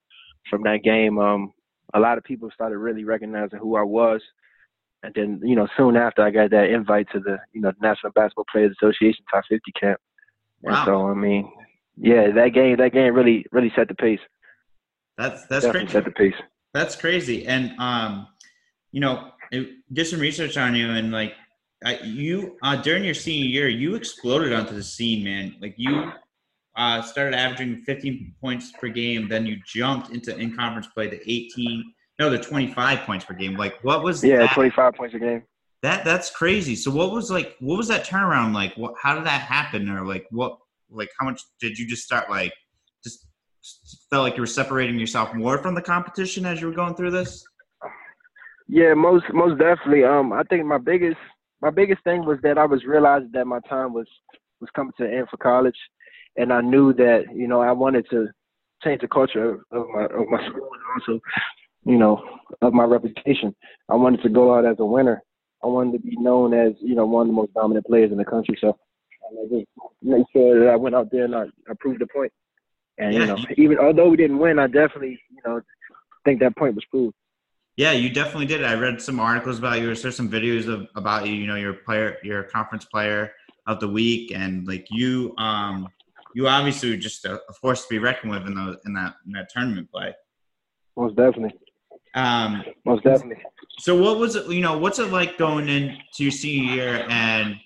from 0.49 0.63
that 0.65 0.83
game, 0.85 1.19
um, 1.19 1.53
a 1.95 2.01
lot 2.01 2.19
of 2.19 2.25
people 2.25 2.51
started 2.53 2.79
really 2.79 3.05
recognizing 3.05 3.59
who 3.59 3.77
I 3.77 3.83
was 3.83 4.23
and 5.03 5.15
then, 5.15 5.41
you 5.45 5.55
know, 5.55 5.69
soon 5.77 5.97
after 5.97 6.23
I 6.23 6.31
got 6.31 6.51
that 6.51 6.71
invite 6.71 7.09
to 7.13 7.21
the, 7.21 7.39
you 7.53 7.61
know, 7.61 7.73
National 7.81 8.13
Basketball 8.13 8.47
Players 8.51 8.75
Association 8.81 9.25
Top 9.31 9.45
50 9.49 9.73
camp. 9.79 10.01
Wow. 10.63 10.75
And 10.75 10.87
so, 10.87 11.09
I 11.09 11.15
mean, 11.15 11.51
yeah, 11.97 12.31
that 12.33 12.49
game, 12.51 12.77
that 12.77 12.93
game 12.93 13.15
really, 13.15 13.47
really 13.53 13.73
set 13.77 13.89
the 13.89 13.95
pace. 13.95 14.21
That's 15.19 15.47
that's 15.47 15.65
Definitely 15.65 15.89
crazy. 15.89 15.93
set 15.93 16.05
the 16.05 16.11
pace. 16.11 16.35
That's 16.75 16.97
crazy. 16.97 17.47
And 17.47 17.73
um, 17.79 18.27
you 18.93 19.01
know, 19.01 19.31
it, 19.51 19.69
did 19.93 20.07
some 20.07 20.21
research 20.21 20.57
on 20.59 20.75
you, 20.75 20.91
and 20.91 21.11
like, 21.11 21.35
I, 21.85 21.99
you 22.01 22.57
uh, 22.63 22.77
during 22.77 23.05
your 23.05 23.15
senior 23.15 23.47
year, 23.47 23.69
you 23.69 23.95
exploded 23.95 24.53
onto 24.53 24.75
the 24.75 24.83
scene, 24.83 25.25
man. 25.25 25.57
Like 25.61 25.75
you 25.79 26.11
uh, 26.77 27.01
started 27.03 27.35
averaging 27.35 27.83
15 27.85 28.35
points 28.41 28.73
per 28.73 28.89
game, 28.89 29.29
then 29.29 29.47
you 29.47 29.57
jumped 29.65 30.11
into 30.11 30.37
in 30.37 30.55
conference 30.55 30.87
play 30.89 31.09
to 31.09 31.31
18, 31.31 31.93
no, 32.19 32.29
the 32.31 32.39
25 32.39 33.01
points 33.01 33.25
per 33.25 33.35
game. 33.35 33.57
Like, 33.57 33.83
what 33.83 34.03
was 34.03 34.23
Yeah, 34.23 34.39
that? 34.39 34.55
25 34.55 34.95
points 34.95 35.15
a 35.15 35.19
game. 35.19 35.43
That 35.87 36.05
that's 36.05 36.31
crazy. 36.31 36.75
So 36.75 36.91
what 36.91 37.13
was 37.13 37.31
like 37.31 37.55
what 37.61 37.77
was 37.77 37.87
that 37.87 38.05
turnaround 38.05 38.53
like? 38.53 38.75
What 38.75 38.95
how 39.01 39.15
did 39.15 39.25
that 39.25 39.43
happen 39.43 39.89
or 39.89 40.05
like 40.05 40.27
what 40.33 40.59
like 40.91 41.11
how 41.17 41.27
much 41.27 41.41
did 41.61 41.79
you 41.79 41.87
just 41.87 42.03
start 42.03 42.29
like 42.29 42.53
just 43.05 43.25
felt 44.11 44.25
like 44.25 44.35
you 44.35 44.43
were 44.43 44.49
separating 44.49 44.99
yourself 44.99 45.33
more 45.33 45.59
from 45.59 45.77
the 45.77 45.81
competition 45.81 46.45
as 46.45 46.61
you 46.61 46.67
were 46.67 46.75
going 46.75 46.97
through 46.97 47.13
this? 47.13 47.45
Yeah, 48.67 48.95
most 48.95 49.27
most 49.33 49.61
definitely. 49.61 50.03
Um, 50.03 50.33
I 50.33 50.43
think 50.51 50.67
my 50.67 50.79
biggest 50.79 51.19
my 51.63 51.71
biggest 51.71 52.03
thing 52.03 52.25
was 52.25 52.39
that 52.43 52.59
I 52.59 52.67
was 52.67 52.85
realizing 52.85 53.31
that 53.35 53.47
my 53.47 53.61
time 53.69 53.93
was 53.93 54.09
was 54.61 54.69
coming 54.75 54.93
to 54.99 55.05
an 55.05 55.15
end 55.15 55.29
for 55.31 55.37
college, 55.37 55.79
and 56.37 56.53
I 56.53 56.63
knew 56.63 56.95
that 56.95 57.27
you 57.33 57.47
know 57.47 57.61
I 57.61 57.71
wanted 57.71 58.07
to 58.11 58.27
change 58.83 59.03
the 59.03 59.09
culture 59.09 59.51
of, 59.53 59.61
of 59.71 59.87
my 59.95 60.05
of 60.07 60.27
my 60.31 60.49
school 60.49 60.69
and 60.73 60.83
also 60.97 61.21
you 61.85 61.97
know 61.97 62.21
of 62.61 62.73
my 62.73 62.83
reputation. 62.83 63.55
I 63.89 63.95
wanted 63.95 64.25
to 64.25 64.29
go 64.29 64.53
out 64.53 64.65
as 64.65 64.81
a 64.81 64.85
winner. 64.85 65.23
I 65.67 65.69
wanted 65.69 65.93
to 65.95 65.99
be 65.99 66.17
known 66.17 66.55
as 66.55 66.75
you 66.81 66.95
know 66.95 67.07
one 67.07 67.23
of 67.23 67.27
the 67.29 67.33
most 67.33 67.53
dominant 67.55 67.87
players 67.87 68.13
in 68.13 68.19
the 68.19 68.25
country. 68.25 68.57
So 68.61 68.79
I 69.25 69.49
just 69.51 69.67
make 70.01 70.25
sure 70.33 70.61
that 70.61 70.71
I 70.71 70.77
went 70.77 70.95
out 70.95 71.11
there 71.11 71.25
and 71.25 71.35
I, 71.35 71.43
I 71.69 71.75
proved 71.81 72.01
the 72.01 72.07
point. 72.07 72.33
And 72.99 73.13
Yeah. 73.13 73.21
you 73.21 73.27
know, 73.27 73.39
even 73.57 73.79
although 73.79 74.09
we 74.09 74.17
didn't 74.17 74.39
win, 74.39 74.61
I 74.61 74.69
definitely 74.69 75.19
you 75.31 75.43
know 75.45 75.61
think 76.25 76.39
that 76.41 76.57
point 76.57 76.77
was 76.77 76.85
proved. 76.85 77.15
Yeah, 77.77 77.93
you 77.93 78.09
definitely 78.09 78.47
did. 78.47 78.65
I 78.65 78.75
read 78.75 79.03
some 79.03 79.19
articles 79.19 79.59
about 79.59 79.81
you. 79.81 79.93
There's 79.95 80.17
some 80.17 80.31
videos 80.31 80.69
of 80.69 80.89
about 80.95 81.27
you. 81.27 81.35
You 81.35 81.47
know, 81.47 81.57
you're 81.57 81.75
player, 81.75 82.17
you're 82.23 82.45
conference 82.45 82.85
player 82.85 83.33
of 83.67 83.81
the 83.81 83.89
week, 83.89 84.33
and 84.35 84.67
like 84.67 84.87
you, 84.91 85.35
um, 85.37 85.89
you 86.35 86.47
obviously 86.47 86.91
were 86.91 86.97
just 86.97 87.25
a, 87.25 87.41
a 87.51 87.53
force 87.61 87.83
to 87.83 87.89
be 87.91 87.99
reckoned 87.99 88.31
with 88.31 88.47
in 88.47 88.55
those 88.55 88.77
in 88.87 88.95
that 88.95 89.17
in 89.27 89.33
that 89.33 89.49
tournament 89.51 89.91
play. 89.91 90.15
Most 90.97 91.17
definitely. 91.17 91.59
Um, 92.15 92.65
Most 92.87 93.05
definitely. 93.05 93.43
So 93.79 94.01
what 94.01 94.19
was 94.19 94.37
it? 94.37 94.47
You 94.49 94.61
know, 94.61 94.79
what's 94.79 94.99
it 94.99 95.11
like 95.11 95.39
going 95.39 95.69
into 95.69 95.99
your 96.19 96.31
senior 96.31 96.75
year 96.75 97.07
and, 97.09 97.57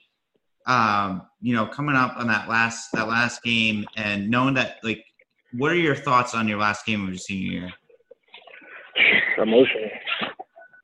um, 0.66 1.22
you 1.40 1.54
know, 1.54 1.66
coming 1.66 1.96
up 1.96 2.16
on 2.16 2.26
that 2.26 2.48
last 2.48 2.90
that 2.92 3.08
last 3.08 3.42
game 3.42 3.86
and 3.96 4.28
knowing 4.28 4.54
that 4.54 4.76
like, 4.82 5.04
what 5.52 5.70
are 5.70 5.76
your 5.76 5.94
thoughts 5.94 6.34
on 6.34 6.48
your 6.48 6.58
last 6.58 6.84
game 6.84 7.02
of 7.02 7.08
your 7.10 7.18
senior 7.18 7.52
year? 7.52 7.72
Emotional. 9.38 9.90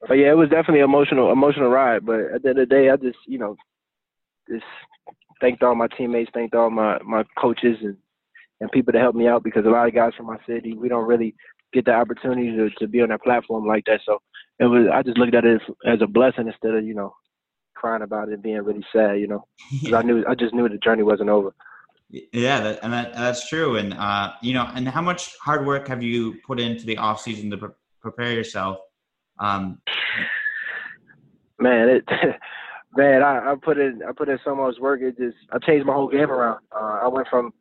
But 0.09 0.14
yeah, 0.14 0.31
it 0.31 0.37
was 0.37 0.48
definitely 0.48 0.81
emotional, 0.81 1.33
emotional 1.33 1.68
ride. 1.68 2.07
But 2.07 2.20
at 2.35 2.42
the 2.42 2.50
end 2.50 2.59
of 2.59 2.68
the 2.68 2.74
day, 2.74 2.90
I 2.90 2.96
just, 2.96 3.18
you 3.27 3.38
know, 3.38 3.57
just 4.48 4.64
thanked 5.40 5.62
all 5.62 5.74
my 5.74 5.88
teammates, 5.88 6.31
thanked 6.33 6.55
all 6.55 6.70
my 6.70 6.98
my 7.05 7.24
coaches 7.38 7.79
and 7.83 7.96
and 8.61 8.70
people 8.70 8.92
that 8.92 9.00
helped 9.00 9.18
me 9.18 9.29
out 9.29 9.42
because 9.42 9.66
a 9.66 9.68
lot 9.68 9.87
of 9.87 9.94
guys 9.94 10.12
from 10.16 10.27
my 10.27 10.38
city, 10.46 10.74
we 10.74 10.88
don't 10.88 11.07
really 11.07 11.35
get 11.72 11.85
the 11.85 11.92
opportunity 11.92 12.57
to, 12.57 12.70
to 12.79 12.88
be 12.88 13.03
on 13.03 13.11
that 13.11 13.22
platform 13.22 13.66
like 13.66 13.85
that. 13.87 14.00
So 14.07 14.18
it 14.59 14.64
was, 14.64 14.87
I 14.92 15.03
just 15.03 15.19
looked 15.19 15.35
at 15.35 15.45
it 15.45 15.61
as, 15.61 15.75
as 15.87 16.03
a 16.03 16.07
blessing 16.07 16.47
instead 16.49 16.75
of, 16.75 16.85
you 16.85 16.95
know, 16.95 17.14
crying 17.75 18.03
about 18.03 18.29
it 18.29 18.35
and 18.35 18.42
being 18.42 18.57
really 18.62 18.85
sad, 18.92 19.21
you 19.21 19.27
know, 19.27 19.47
'Cause 19.83 19.92
I 19.92 20.03
knew, 20.03 20.25
I 20.27 20.35
just 20.35 20.55
knew 20.55 20.69
the 20.69 20.79
journey 20.79 21.03
wasn't 21.03 21.31
over. 21.31 21.55
Yeah, 22.09 22.61
that, 22.61 22.79
and 22.83 22.92
that, 22.92 23.14
that's 23.14 23.49
true. 23.49 23.77
And 23.77 23.92
uh, 23.92 24.33
you 24.40 24.55
know, 24.55 24.71
and 24.75 24.87
how 24.88 25.03
much 25.03 25.37
hard 25.42 25.66
work 25.66 25.88
have 25.88 26.05
you 26.05 26.37
put 26.47 26.61
into 26.61 26.87
the 26.87 26.97
off 26.99 27.21
season 27.21 27.51
to 27.51 27.59
pre- 27.59 27.69
prepare 28.01 28.33
yourself? 28.33 28.79
Um, 29.40 29.81
man, 31.59 31.88
it 31.88 32.05
man, 32.97 33.23
I, 33.25 33.53
I 33.53 33.55
put 33.61 33.79
in 33.79 34.03
I 34.09 34.12
put 34.12 34.29
in 34.29 34.38
so 34.45 34.55
much 34.55 34.77
work. 34.79 35.01
It 35.03 35.19
just 35.19 35.37
I 35.53 35.59
changed 35.59 35.85
my 35.85 35.95
whole 35.95 36.09
game 36.09 36.31
around. 36.31 36.61
Uh, 36.75 37.01
I 37.03 37.09
went 37.09 37.27
from 37.29 37.53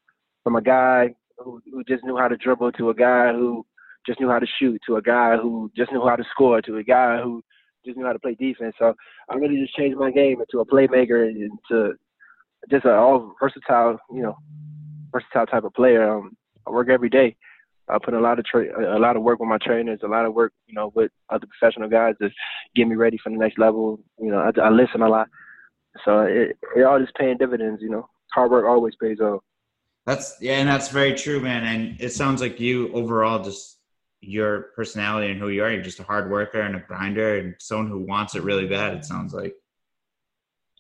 from 0.44 0.56
a 0.58 0.62
guy 0.62 1.16
who, 1.40 1.60
who 1.72 1.84
just 1.84 2.04
knew 2.04 2.16
how 2.16 2.28
to 2.28 2.38
dribble 2.38 2.72
to 2.74 2.92
a 2.92 2.94
guy 2.96 3.34
who 3.34 3.66
just 4.06 4.20
knew 4.20 4.30
how 4.30 4.40
to 4.40 4.48
shoot 4.60 4.82
to 4.88 4.98
a 4.98 5.02
guy 5.02 5.38
who 5.38 5.72
just 5.76 5.92
knew 5.92 6.06
how 6.06 6.16
to 6.16 6.24
score 6.32 6.62
to 6.62 6.78
a 6.78 6.84
guy 6.84 7.22
who 7.22 7.44
just 7.86 7.98
knew 7.98 8.06
how 8.06 8.14
to 8.14 8.20
play 8.20 8.36
defense. 8.36 8.76
So 8.80 8.94
I 9.30 9.36
really 9.36 9.60
just 9.62 9.76
changed 9.76 9.98
my 9.98 10.12
game 10.12 10.42
into 10.42 10.60
a 10.60 10.66
playmaker 10.66 11.28
and 11.28 11.38
into 11.38 11.94
just 12.70 12.86
an 12.86 12.92
all 12.92 13.36
versatile, 13.40 14.00
you 14.12 14.22
know, 14.22 14.36
versatile 15.12 15.46
type 15.46 15.64
of 15.64 15.74
player. 15.74 16.10
Um, 16.10 16.36
I 16.68 16.72
work 16.72 16.90
every 16.90 17.10
day. 17.10 17.36
I 17.88 18.00
put 18.04 18.16
a 18.16 18.20
lot 18.20 18.40
of 18.40 18.46
tra- 18.46 18.98
a 18.98 19.00
lot 19.00 19.16
of 19.16 19.22
work 19.22 19.40
with 19.40 19.50
my 19.50 19.60
trainers, 19.60 20.00
a 20.04 20.08
lot 20.08 20.26
of 20.26 20.34
work, 20.34 20.54
you 20.66 20.74
know, 20.74 20.92
with 20.96 21.12
other 21.30 21.46
professional 21.46 21.88
guys 21.88 22.16
to 22.20 22.30
get 22.76 22.88
me 22.88 22.96
ready 22.96 23.20
for 23.24 23.30
the 23.30 23.38
next 23.38 23.60
level. 23.60 24.00
You 24.20 24.32
know, 24.32 24.40
I, 24.40 24.60
I 24.60 24.70
listen 24.70 25.04
a 25.04 25.10
lot, 25.10 25.28
so 26.04 26.22
it, 26.22 26.58
it 26.76 26.82
all 26.82 27.02
is 27.02 27.10
paying 27.18 27.38
dividends. 27.38 27.84
You 27.84 27.92
know, 27.92 28.10
hard 28.34 28.50
work 28.50 28.66
always 28.66 28.96
pays 29.00 29.20
off. 29.20 29.44
that's 30.08 30.36
yeah, 30.42 30.54
and 30.54 30.68
that's 30.68 30.90
very 30.90 31.14
true, 31.14 31.40
man. 31.40 31.64
And 31.64 32.02
it 32.02 32.12
sounds 32.12 32.42
like 32.42 32.60
you 32.60 32.92
overall 32.94 33.44
just 33.44 33.75
your 34.28 34.72
personality 34.76 35.32
and 35.32 35.40
who 35.40 35.50
you 35.50 35.64
are. 35.64 35.72
You're 35.72 35.82
just 35.82 36.00
a 36.00 36.04
hard 36.04 36.30
worker 36.30 36.62
and 36.62 36.76
a 36.76 36.80
grinder 36.80 37.38
and 37.38 37.56
someone 37.60 37.90
who 37.90 38.00
wants 38.00 38.36
it 38.36 38.44
really 38.44 38.68
bad. 38.68 38.94
It 38.94 39.06
sounds 39.06 39.34
like. 39.34 39.56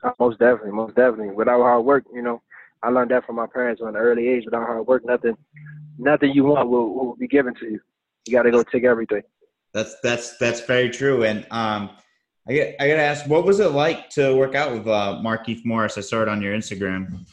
Uh, 0.03 0.11
Most 0.19 0.39
definitely, 0.39 0.71
most 0.71 0.95
definitely. 0.95 1.33
Without 1.33 1.61
hard 1.61 1.85
work, 1.85 2.03
you 2.13 2.21
know, 2.21 2.41
I 2.83 2.89
learned 2.89 3.11
that 3.11 3.25
from 3.25 3.37
my 3.37 3.47
parents 3.47 3.81
at 3.81 3.87
an 3.87 3.95
early 3.95 4.27
age. 4.27 4.45
Without 4.45 4.65
hard 4.65 4.85
work, 4.85 5.03
nothing, 5.05 5.35
nothing 5.97 6.31
you 6.31 6.43
want 6.43 6.69
will, 6.69 6.93
will 6.93 7.15
be 7.15 7.27
given 7.27 7.55
to 7.55 7.65
you. 7.65 7.79
You 8.27 8.33
got 8.33 8.43
to 8.43 8.51
go 8.51 8.63
take 8.63 8.83
everything. 8.83 9.23
That's 9.73 9.95
that's 10.01 10.37
that's 10.37 10.61
very 10.61 10.89
true. 10.89 11.23
And 11.23 11.45
um, 11.51 11.89
I 12.47 12.53
get 12.53 12.75
I 12.79 12.87
gotta 12.87 13.01
ask, 13.01 13.27
what 13.27 13.45
was 13.45 13.59
it 13.59 13.71
like 13.71 14.09
to 14.11 14.35
work 14.35 14.55
out 14.55 14.71
with 14.71 14.87
uh, 14.87 15.19
Markeith 15.23 15.65
Morris? 15.65 15.97
I 15.97 16.01
saw 16.01 16.21
it 16.21 16.27
on 16.27 16.41
your 16.41 16.55
Instagram. 16.55 17.25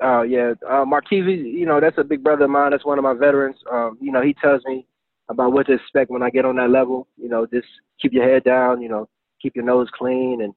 Oh 0.00 0.22
yeah, 0.22 0.54
uh, 0.68 0.84
Marquise, 0.84 1.24
you 1.26 1.64
know 1.66 1.80
that's 1.80 1.96
a 1.98 2.04
big 2.04 2.22
brother 2.22 2.44
of 2.44 2.50
mine. 2.50 2.72
That's 2.72 2.84
one 2.84 2.98
of 2.98 3.04
my 3.04 3.14
veterans. 3.14 3.56
Um, 3.70 3.96
you 4.00 4.12
know, 4.12 4.20
he 4.20 4.34
tells 4.34 4.62
me 4.66 4.86
about 5.28 5.52
what 5.52 5.66
to 5.66 5.74
expect 5.74 6.10
when 6.10 6.22
I 6.22 6.30
get 6.30 6.44
on 6.44 6.56
that 6.56 6.70
level. 6.70 7.08
You 7.16 7.28
know, 7.28 7.46
just 7.46 7.66
keep 8.00 8.12
your 8.12 8.28
head 8.28 8.44
down. 8.44 8.82
You 8.82 8.88
know, 8.88 9.08
keep 9.40 9.56
your 9.56 9.64
nose 9.64 9.88
clean, 9.96 10.42
and 10.42 10.52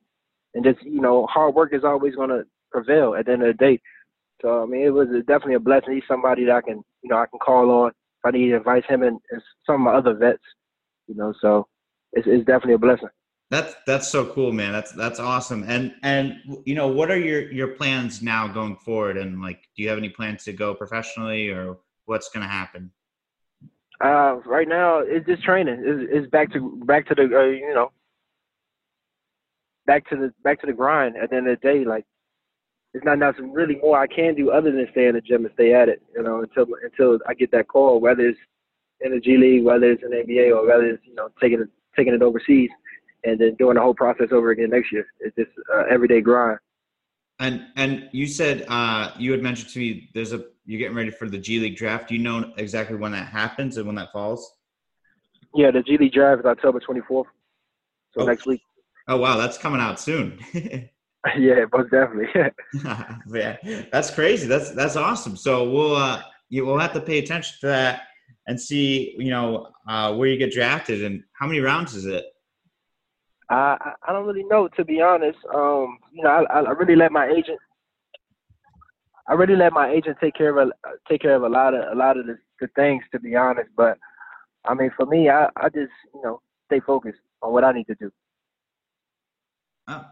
and 0.54 0.64
just 0.64 0.84
you 0.84 1.02
know, 1.02 1.26
hard 1.28 1.56
work 1.56 1.74
is 1.74 1.84
always 1.84 2.16
going 2.16 2.30
to 2.30 2.44
prevail 2.72 3.16
at 3.16 3.26
the 3.26 3.34
end 3.34 3.44
of 3.44 3.48
the 3.48 3.66
day. 3.66 3.80
So 4.42 4.64
I 4.64 4.66
mean, 4.66 4.82
it 4.82 4.90
was 4.90 5.08
definitely 5.28 5.56
a 5.56 5.60
blessing. 5.60 5.94
He's 5.94 6.04
somebody 6.08 6.46
that 6.46 6.56
I 6.56 6.62
can, 6.62 6.84
you 7.02 7.10
know, 7.10 7.18
I 7.18 7.26
can 7.26 7.40
call 7.40 7.70
on 7.72 7.90
if 7.90 8.26
I 8.26 8.32
need 8.32 8.54
advice. 8.54 8.84
Him 8.88 9.04
and, 9.04 9.20
and 9.32 9.42
some 9.66 9.76
of 9.76 9.82
my 9.82 9.94
other 9.94 10.14
vets. 10.14 10.44
You 11.08 11.16
know, 11.16 11.34
so 11.42 11.68
it's, 12.14 12.28
it's 12.28 12.46
definitely 12.46 12.74
a 12.74 12.80
blessing. 12.80 13.10
That's 13.50 13.76
that's 13.86 14.10
so 14.10 14.26
cool, 14.26 14.52
man. 14.52 14.74
That's 14.74 14.92
that's 14.92 15.20
awesome. 15.20 15.64
And 15.68 15.94
and 16.04 16.36
you 16.66 16.76
know, 16.76 16.88
what 16.88 17.10
are 17.10 17.18
your 17.18 17.50
your 17.52 17.70
plans 17.70 18.22
now 18.22 18.48
going 18.48 18.76
forward? 18.76 19.18
And 19.18 19.42
like, 19.42 19.62
do 19.76 19.84
you 19.84 19.90
have 19.90 19.98
any 19.98 20.10
plans 20.10 20.44
to 20.46 20.54
go 20.54 20.76
professionally, 20.76 21.50
or 21.50 21.78
what's 22.06 22.30
gonna 22.30 22.48
happen? 22.48 22.92
Uh, 24.00 24.38
right 24.46 24.68
now, 24.68 25.00
it's 25.00 25.26
just 25.26 25.44
training. 25.44 25.82
It's, 25.84 26.10
it's 26.12 26.30
back 26.30 26.52
to 26.54 26.80
back 26.86 27.08
to 27.08 27.16
the 27.16 27.24
uh, 27.24 27.44
you 27.46 27.74
know 27.74 27.92
back 29.88 30.08
to 30.10 30.16
the 30.16 30.34
back 30.44 30.62
to 30.62 30.68
the 30.68 30.74
grind. 30.74 31.16
At 31.18 31.32
the 31.32 31.38
end 31.38 31.48
of 31.48 31.60
the 31.60 31.68
day, 31.68 31.84
like 31.84 32.06
it's 32.94 33.06
not 33.06 33.18
nothing 33.18 33.52
really 33.52 33.76
more 33.76 34.00
I 34.00 34.08
can 34.08 34.36
do 34.36 34.52
other 34.52 34.72
than 34.72 34.88
stay 34.92 35.08
in 35.08 35.16
the 35.16 35.22
gym 35.22 35.46
and 35.46 35.54
stay 35.56 35.74
at 35.74 35.90
it. 35.90 36.02
You 36.16 36.22
know, 36.22 36.42
until 36.42 36.68
until 36.84 37.20
I 37.28 37.34
get 37.34 37.52
that 37.52 37.68
call, 37.68 38.00
whether 38.00 38.28
it's 38.28 38.40
in 39.02 39.14
the 39.14 39.20
G 39.20 39.38
League, 39.38 39.64
whether 39.64 39.92
it's 39.92 40.04
in 40.04 40.12
the 40.12 40.18
NBA, 40.18 40.56
or 40.56 40.68
whether 40.68 40.86
it's 40.86 41.04
you 41.06 41.16
know 41.16 41.30
taking 41.42 41.62
it 41.62 41.70
taking 41.96 42.14
it 42.14 42.22
overseas, 42.22 42.70
and 43.24 43.40
then 43.40 43.56
doing 43.56 43.76
the 43.76 43.82
whole 43.82 43.96
process 43.96 44.28
over 44.32 44.52
again 44.52 44.70
next 44.70 44.92
year. 44.92 45.08
It's 45.20 45.36
just 45.36 45.52
uh, 45.74 45.84
everyday 45.90 46.22
grind. 46.22 46.60
And 47.40 47.66
and 47.76 48.10
you 48.12 48.28
said 48.28 48.66
uh, 48.68 49.12
you 49.18 49.32
had 49.32 49.42
mentioned 49.42 49.70
to 49.70 49.80
me 49.80 50.10
there's 50.14 50.34
a 50.34 50.46
you're 50.68 50.78
getting 50.80 50.96
ready 50.96 51.10
for 51.10 51.28
the 51.30 51.38
G 51.40 51.60
League 51.60 51.78
draft. 51.78 52.10
Do 52.10 52.16
you 52.16 52.22
know 52.22 52.54
exactly 52.58 52.98
when 52.98 53.14
that 53.14 53.28
happens 53.28 53.78
and 53.78 53.88
when 53.88 53.96
that 53.96 54.12
falls? 54.12 54.54
Yeah, 55.56 55.72
the 55.72 55.82
G 55.82 55.98
League 55.98 56.12
draft 56.12 56.42
is 56.42 56.46
October 56.46 56.80
24th, 56.80 57.26
so 58.14 58.22
Oh. 58.22 58.26
next 58.26 58.46
week. 58.46 58.62
Oh 59.08 59.18
wow, 59.18 59.38
that's 59.38 59.58
coming 59.58 59.80
out 59.82 60.00
soon. 60.00 60.38
yeah, 61.38 61.66
most 61.74 61.90
definitely. 61.90 62.28
yeah, 63.34 63.58
that's 63.92 64.12
crazy. 64.12 64.46
That's 64.48 64.72
that's 64.72 64.96
awesome. 64.98 65.36
So 65.38 65.70
we'll 65.70 65.96
uh, 65.96 66.22
you 66.50 66.66
will 66.66 66.78
have 66.78 66.94
to 66.94 67.02
pay 67.02 67.20
attention 67.20 67.56
to 67.62 67.68
that 67.68 68.02
and 68.48 68.60
see 68.60 69.16
you 69.18 69.32
know 69.32 69.70
uh, 69.88 70.14
where 70.16 70.28
you 70.28 70.38
get 70.38 70.52
drafted 70.52 71.04
and 71.04 71.24
how 71.40 71.48
many 71.48 71.60
rounds 71.62 71.96
is 71.96 72.06
it. 72.06 72.26
I 73.50 73.94
I- 74.06 74.12
don't 74.12 74.26
really 74.28 74.44
know 74.44 74.68
to 74.68 74.84
be 74.84 75.02
honest. 75.02 75.40
Um, 75.54 75.98
you 76.12 76.24
know, 76.24 76.30
I 76.30 76.60
I 76.60 76.72
really 76.72 76.96
let 76.98 77.12
my 77.14 77.28
agent. 77.30 77.60
I 79.28 79.34
really 79.34 79.56
let 79.56 79.74
my 79.74 79.90
agent 79.90 80.18
take 80.22 80.36
care 80.36 80.58
of 80.58 80.70
a 80.70 80.72
take 81.10 81.22
care 81.22 81.36
of 81.36 81.44
a 81.44 81.50
lot 81.50 81.74
of 81.74 81.92
a 81.92 81.96
lot 81.96 82.18
of 82.18 82.26
the, 82.26 82.38
the 82.62 82.68
things 82.76 83.04
to 83.12 83.20
be 83.20 83.36
honest. 83.36 83.70
But 83.76 83.98
I 84.66 84.74
mean, 84.74 84.92
for 84.96 85.06
me, 85.06 85.30
I 85.30 85.50
I 85.56 85.70
just 85.70 85.92
you 86.14 86.22
know 86.24 86.42
stay 86.68 86.80
focused 86.80 87.20
on 87.42 87.52
what 87.52 87.64
I 87.64 87.72
need 87.72 87.88
to 87.88 87.96
do. 87.96 88.12
Oh. 89.88 90.06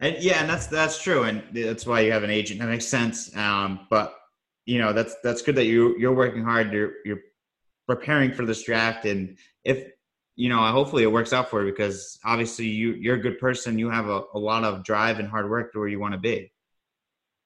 And 0.00 0.16
yeah, 0.20 0.40
and 0.40 0.48
that's 0.48 0.68
that's 0.68 1.02
true, 1.02 1.24
and 1.24 1.42
that's 1.52 1.84
why 1.84 2.00
you 2.00 2.12
have 2.12 2.22
an 2.22 2.30
agent. 2.30 2.60
That 2.60 2.68
makes 2.68 2.86
sense. 2.86 3.34
Um, 3.36 3.86
but 3.90 4.14
you 4.64 4.78
know, 4.78 4.92
that's 4.92 5.16
that's 5.24 5.42
good 5.42 5.56
that 5.56 5.64
you 5.64 5.96
you're 5.98 6.14
working 6.14 6.44
hard. 6.44 6.72
You're 6.72 6.92
you're 7.04 7.20
preparing 7.88 8.32
for 8.32 8.46
this 8.46 8.62
draft, 8.62 9.06
and 9.06 9.36
if 9.64 9.90
you 10.36 10.48
know, 10.48 10.64
hopefully 10.70 11.02
it 11.02 11.10
works 11.10 11.32
out 11.32 11.50
for 11.50 11.64
you 11.64 11.72
because 11.72 12.20
obviously 12.24 12.66
you 12.66 12.92
you're 12.92 13.16
a 13.16 13.20
good 13.20 13.40
person. 13.40 13.76
You 13.76 13.90
have 13.90 14.08
a, 14.08 14.22
a 14.34 14.38
lot 14.38 14.62
of 14.62 14.84
drive 14.84 15.18
and 15.18 15.28
hard 15.28 15.50
work 15.50 15.72
to 15.72 15.80
where 15.80 15.88
you 15.88 15.98
want 15.98 16.12
to 16.14 16.18
be. 16.18 16.52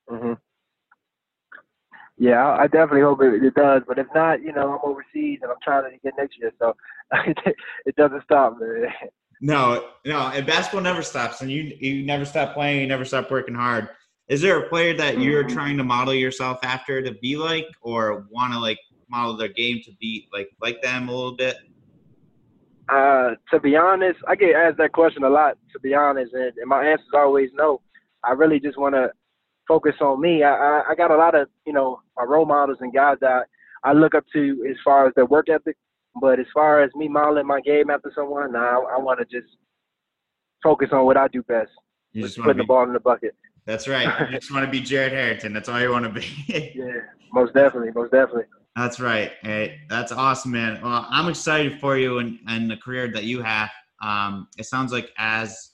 hmm 0.09 0.35
Yeah, 2.18 2.57
I, 2.59 2.66
definitely 2.66 3.01
hope 3.01 3.22
it, 3.22 3.42
it 3.42 3.55
does. 3.55 3.83
But 3.87 3.98
if 3.98 4.07
not, 4.14 4.42
you 4.42 4.53
know, 4.53 4.72
I'm 4.72 4.88
overseas 4.90 5.40
and 5.42 5.51
I'm 5.51 5.57
trying 5.62 5.90
to 5.90 5.98
get 5.98 6.14
next 6.18 6.38
year, 6.38 6.53
so 6.59 6.77
it 7.87 7.96
doesn't 7.96 8.22
stop, 8.25 8.59
man. 8.61 8.87
No, 9.40 9.88
no, 10.05 10.29
and 10.29 10.46
basketball 10.46 10.83
never 10.83 11.03
stops, 11.03 11.40
and 11.40 11.51
you 11.51 11.77
you 11.81 12.05
never 12.05 12.25
stop 12.25 12.55
playing. 12.55 12.81
You 12.81 12.87
never 12.87 13.05
stop 13.05 13.31
working 13.31 13.55
hard. 13.55 13.88
Is 14.29 14.40
there 14.40 14.59
a 14.59 14.68
player 14.68 14.94
that 14.96 15.20
you're 15.20 15.42
Mhm. 15.44 15.53
trying 15.53 15.77
to 15.79 15.85
model 15.85 16.14
yourself 16.14 16.61
after 16.62 17.03
to 17.03 17.12
be 17.14 17.37
like, 17.37 17.66
or 17.81 18.27
want 18.31 18.53
to 18.53 18.59
like 18.61 18.79
model 19.09 19.37
their 19.37 19.48
game 19.48 19.81
to 19.85 19.92
be 20.01 20.29
like 20.33 20.48
like 20.61 20.81
them 20.81 21.09
a 21.09 21.12
little 21.12 21.37
bit? 21.37 21.57
Uh, 22.88 23.35
to 23.51 23.59
be 23.59 23.77
honest, 23.77 24.20
I 24.29 24.37
get 24.37 24.55
asked 24.55 24.79
that 24.79 24.92
question 24.92 25.25
a 25.25 25.31
lot. 25.31 25.59
To 25.72 25.81
be 25.81 25.94
honest, 25.94 26.35
and, 26.35 26.53
and 26.57 26.68
my 26.68 26.87
answer 26.87 27.03
is 27.03 27.14
always 27.14 27.51
no. 27.55 27.81
I 28.22 28.33
really 28.33 28.61
just 28.61 28.79
want 28.79 28.94
to 28.94 29.11
focus 29.68 29.94
on 30.01 30.20
me. 30.20 30.42
I, 30.42 30.53
I 30.55 30.83
I 30.90 30.94
got 30.94 31.11
a 31.11 31.16
lot 31.16 31.35
of 31.35 31.48
you 31.66 31.72
know 31.72 32.01
my 32.16 32.25
role 32.25 32.46
models 32.46 32.79
and 32.81 32.92
guys 32.92 33.16
that 33.20 33.46
I 33.85 33.92
look 33.92 34.14
up 34.14 34.25
to 34.33 34.66
as 34.70 34.77
far 34.85 35.07
as 35.07 35.12
their 35.14 35.27
work 35.27 35.48
ethic. 35.48 35.77
But 36.20 36.38
as 36.38 36.46
far 36.53 36.83
as 36.83 36.90
me 36.94 37.09
modeling 37.09 37.46
my 37.46 37.61
game 37.62 37.88
after 37.88 38.12
someone, 38.14 38.53
nah, 38.53 38.61
I, 38.61 38.96
I 38.96 38.98
want 38.98 39.18
to 39.20 39.25
just 39.25 39.51
focus 40.62 40.90
on 40.92 41.07
what 41.07 41.16
I 41.16 41.27
do 41.29 41.42
best, 41.44 41.70
You 42.12 42.22
just 42.22 42.37
putting 42.37 42.59
be. 42.59 42.62
the 42.62 42.66
ball 42.66 42.85
in 42.85 42.92
the 42.92 43.01
bucket. 43.01 43.35
That's 43.64 43.88
right. 43.88 44.09
You 44.31 44.38
just 44.38 44.53
want 44.53 44.64
to 44.64 44.70
be 44.70 44.81
Jared 44.81 45.12
Harrington. 45.12 45.53
That's 45.53 45.68
all 45.68 45.81
you 45.81 45.90
want 45.90 46.05
to 46.05 46.11
be. 46.20 46.72
Yeah, 46.77 47.01
most 47.33 47.55
definitely, 47.55 47.90
most 47.94 48.12
definitely. 48.12 48.44
That's 48.77 49.01
right. 49.01 49.33
Hey, 49.42 49.81
that's 49.88 50.12
awesome, 50.12 50.51
man. 50.53 50.81
Well, 50.83 51.07
I'm 51.09 51.29
excited 51.29 51.81
for 51.81 51.96
you 51.96 52.18
and, 52.18 52.38
and 52.48 52.70
the 52.70 52.77
career 52.77 53.09
that 53.12 53.25
you 53.25 53.42
have. 53.42 53.70
Um, 54.03 54.48
it 54.59 54.64
sounds 54.64 54.92
like 54.92 55.11
as 55.18 55.71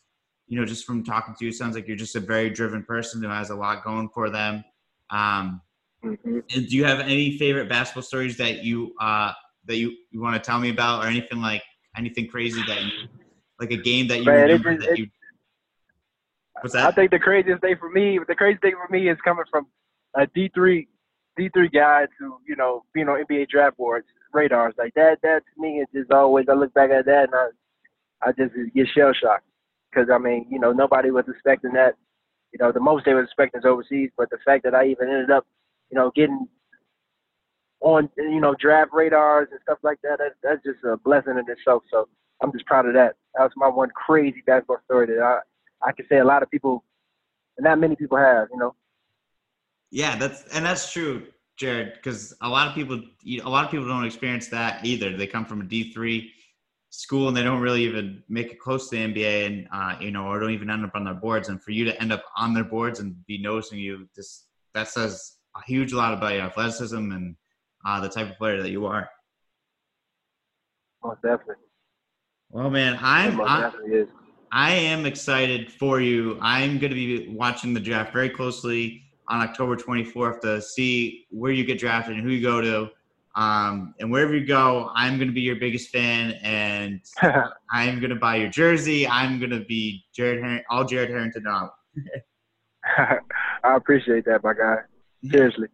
you 0.49 0.59
know, 0.59 0.65
just 0.67 0.85
from 0.87 1.05
talking 1.05 1.35
to 1.35 1.45
you, 1.45 1.51
it 1.51 1.55
sounds 1.55 1.75
like 1.75 1.87
you're 1.87 1.97
just 1.97 2.17
a 2.17 2.21
very 2.21 2.51
driven 2.51 2.83
person 2.83 3.23
who 3.23 3.29
has 3.29 3.51
a 3.51 3.55
lot 3.55 3.85
going 3.85 4.09
for 4.09 4.31
them. 4.31 4.65
Um, 5.11 5.61
hmm 6.03 6.39
and 6.55 6.67
do 6.69 6.77
you 6.77 6.85
have 6.85 7.01
any 7.01 7.37
favorite 7.37 7.69
basketball 7.69 8.03
stories 8.03 8.37
that 8.39 8.65
you 8.65 8.95
uh, 9.01 9.33
that 9.67 9.77
you, 9.77 9.95
you 10.11 10.21
want 10.21 10.35
to 10.35 10.41
tell 10.41 10.59
me 10.59 10.71
about, 10.71 11.05
or 11.05 11.09
anything 11.09 11.41
like 11.43 11.63
anything 11.97 12.27
crazy 12.29 12.63
that 12.67 12.83
you 12.83 12.91
like 13.61 13.71
a 13.73 13.77
game 13.77 14.09
that 14.09 14.21
you 14.21 14.25
Man, 14.25 14.43
remember 14.43 14.75
just- 14.77 14.87
that 14.87 14.93
it- 14.95 14.99
you? 15.01 15.07
What's 16.61 16.75
I 16.75 16.91
think 16.93 17.11
the 17.13 17.19
craziest 17.21 17.61
thing 17.61 17.77
for 17.79 17.89
me, 17.91 18.19
the 18.27 18.35
craziest 18.35 18.63
thing 18.63 18.75
for 18.75 18.91
me 18.93 19.09
is 19.09 19.19
coming 19.25 19.45
from 19.51 19.67
a 20.17 20.27
D 20.27 20.51
three, 20.55 20.89
D 21.37 21.49
three 21.55 21.69
guy 21.69 22.07
to 22.19 22.39
you 22.49 22.57
know 22.57 22.85
being 22.95 23.09
on 23.09 23.25
NBA 23.25 23.49
draft 23.49 23.77
boards, 23.77 24.07
radars 24.33 24.75
like 24.79 24.93
that. 24.95 25.19
That 25.23 25.43
to 25.55 25.61
me 25.61 25.81
is 25.81 25.87
just 25.95 26.11
always. 26.11 26.47
I 26.49 26.55
look 26.55 26.73
back 26.75 26.91
at 26.91 27.05
that 27.07 27.25
and 27.25 27.35
I, 27.35 28.29
I 28.29 28.33
just 28.33 28.55
get 28.75 28.89
shell 28.97 29.13
shocked 29.13 29.45
because 29.91 30.09
I 30.13 30.19
mean 30.19 30.47
you 30.51 30.59
know 30.59 30.73
nobody 30.73 31.11
was 31.11 31.25
expecting 31.29 31.73
that. 31.73 31.95
You 32.53 32.59
know 32.61 32.73
the 32.73 32.81
most 32.81 33.05
they 33.05 33.15
were 33.15 33.23
expecting 33.23 33.61
is 33.61 33.67
overseas, 33.67 34.11
but 34.17 34.31
the 34.31 34.39
fact 34.45 34.65
that 34.65 34.75
I 34.75 34.87
even 34.87 35.09
ended 35.09 35.31
up, 35.31 35.47
you 35.91 35.99
know, 35.99 36.11
getting 36.15 36.47
on 37.81 38.09
you 38.17 38.41
know 38.41 38.55
draft 38.59 38.91
radars 38.93 39.49
and 39.51 39.61
stuff 39.63 39.79
like 39.83 39.99
that, 40.03 40.19
that 40.19 40.33
that's 40.43 40.63
just 40.65 40.85
a 40.85 40.97
blessing 40.97 41.39
in 41.39 41.45
itself. 41.51 41.83
So 41.91 42.09
I'm 42.43 42.53
just 42.53 42.67
proud 42.67 42.87
of 42.87 42.95
that. 42.95 43.17
That 43.35 43.45
was 43.45 43.53
my 43.57 43.69
one 43.69 43.91
crazy 43.91 44.43
basketball 44.47 44.79
story 44.85 45.07
that 45.07 45.21
I 45.23 45.41
I 45.83 45.93
can 45.93 46.07
say 46.09 46.19
a 46.19 46.25
lot 46.25 46.43
of 46.43 46.51
people, 46.51 46.85
and 47.57 47.65
not 47.65 47.79
many 47.79 47.97
people 47.97 48.19
have, 48.19 48.49
you 48.53 48.59
know. 48.59 48.75
Yeah, 49.91 50.17
that's 50.17 50.45
and 50.55 50.65
that's 50.65 50.93
true, 50.93 51.27
Jared. 51.57 51.95
Because 51.95 52.35
a 52.41 52.49
lot 52.49 52.69
of 52.69 52.75
people, 52.75 53.01
a 53.27 53.49
lot 53.49 53.65
of 53.65 53.71
people 53.71 53.87
don't 53.87 54.05
experience 54.05 54.49
that 54.49 54.85
either. 54.85 55.17
They 55.17 55.27
come 55.27 55.45
from 55.45 55.61
a 55.61 55.65
D 55.65 55.93
three 55.93 56.33
school 56.91 57.29
and 57.29 57.37
they 57.37 57.43
don't 57.43 57.61
really 57.61 57.85
even 57.85 58.23
make 58.29 58.51
it 58.51 58.59
close 58.59 58.89
to 58.89 58.97
the 58.97 59.03
NBA, 59.03 59.47
and 59.47 59.69
uh, 59.73 59.97
you 60.01 60.11
know, 60.11 60.27
or 60.27 60.41
don't 60.41 60.51
even 60.51 60.71
end 60.71 60.85
up 60.85 60.93
on 60.95 61.05
their 61.05 61.15
boards. 61.15 61.49
And 61.49 61.63
for 61.63 61.71
you 61.71 61.85
to 61.85 62.01
end 62.01 62.13
up 62.13 62.25
on 62.37 62.55
their 62.55 62.65
boards 62.65 63.01
and 63.01 63.15
be 63.27 63.39
noticing 63.39 63.79
you, 63.79 64.09
just 64.15 64.47
that 64.75 64.89
says 64.89 65.37
a 65.57 65.63
huge 65.67 65.93
lot 65.93 66.15
about 66.15 66.35
your 66.35 66.43
athleticism 66.43 66.97
and 66.97 67.37
uh, 67.87 68.01
the 68.01 68.09
type 68.09 68.31
of 68.31 68.39
player 68.39 68.63
that 68.63 68.71
you 68.71 68.87
are. 68.87 69.09
Most 71.05 71.23
definitely. 71.23 71.55
Well, 72.51 72.71
man, 72.71 72.99
I'm, 73.01 73.41
I'm. 73.41 73.73
I 74.51 74.73
am 74.73 75.05
excited 75.05 75.71
for 75.71 76.01
you. 76.01 76.39
I'm 76.41 76.79
going 76.79 76.91
to 76.91 76.95
be 76.95 77.29
watching 77.29 77.75
the 77.75 77.81
draft 77.81 78.15
very 78.15 78.31
closely 78.31 79.03
on 79.29 79.43
October 79.43 79.77
24th 79.77 80.41
to 80.41 80.63
see 80.63 81.27
where 81.31 81.53
you 81.53 81.65
get 81.65 81.79
drafted 81.79 82.17
and 82.17 82.25
who 82.25 82.31
you 82.31 82.41
go 82.41 82.63
to. 82.63 82.89
Um, 83.39 83.95
and 84.01 84.11
wherever 84.11 84.35
you 84.35 84.45
go, 84.45 84.91
I'm 84.97 85.17
going 85.17 85.29
to 85.29 85.35
be 85.35 85.43
your 85.43 85.57
biggest 85.57 85.91
fan, 85.91 86.33
and 86.43 87.01
I'm 87.71 88.01
going 88.01 88.11
to 88.11 88.17
buy 88.17 88.37
your 88.37 88.51
jersey. 88.51 89.07
I'm 89.07 89.39
going 89.39 89.53
to 89.53 89.61
be 89.61 90.05
Jared, 90.13 90.43
Har- 90.43 90.65
all 90.71 90.85
Jared 90.85 91.11
Harrington 91.11 91.45
now. 91.45 91.71
I 93.65 93.77
appreciate 93.77 94.25
that, 94.25 94.43
my 94.43 94.55
guy. 94.55 94.79
Seriously. 95.31 95.69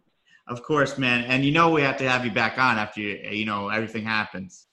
Of 0.47 0.61
course, 0.61 0.99
man. 0.99 1.23
And 1.23 1.43
you 1.43 1.51
know 1.51 1.71
we 1.71 1.81
have 1.81 1.97
to 1.97 2.07
have 2.07 2.23
you 2.23 2.31
back 2.31 2.59
on 2.59 2.77
after 2.77 3.01
you, 3.01 3.17
you 3.31 3.45
know 3.45 3.69
everything 3.69 4.03
happens. 4.03 4.67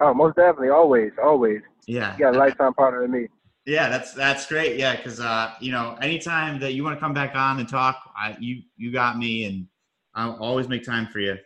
Oh, 0.00 0.12
most 0.12 0.36
definitely. 0.36 0.68
Always, 0.68 1.12
always. 1.22 1.62
Yeah. 1.86 2.12
You 2.14 2.18
got 2.18 2.34
a 2.34 2.38
lifetime 2.38 2.74
partner 2.74 3.04
in 3.04 3.10
me. 3.10 3.28
Yeah, 3.64 3.88
that's 3.88 4.12
that's 4.12 4.46
great. 4.46 4.76
Yeah, 4.76 4.96
because 4.96 5.18
uh, 5.20 5.52
you 5.60 5.72
know, 5.72 5.96
anytime 6.02 6.58
that 6.60 6.74
you 6.74 6.84
want 6.84 6.96
to 6.96 7.00
come 7.00 7.14
back 7.14 7.34
on 7.34 7.58
and 7.58 7.68
talk, 7.68 8.02
I, 8.14 8.36
you 8.38 8.62
you 8.76 8.92
got 8.92 9.16
me, 9.16 9.44
and 9.44 9.66
I'll 10.14 10.36
always 10.36 10.68
make 10.68 10.84
time 10.84 11.06
for 11.06 11.20
you. 11.20 11.36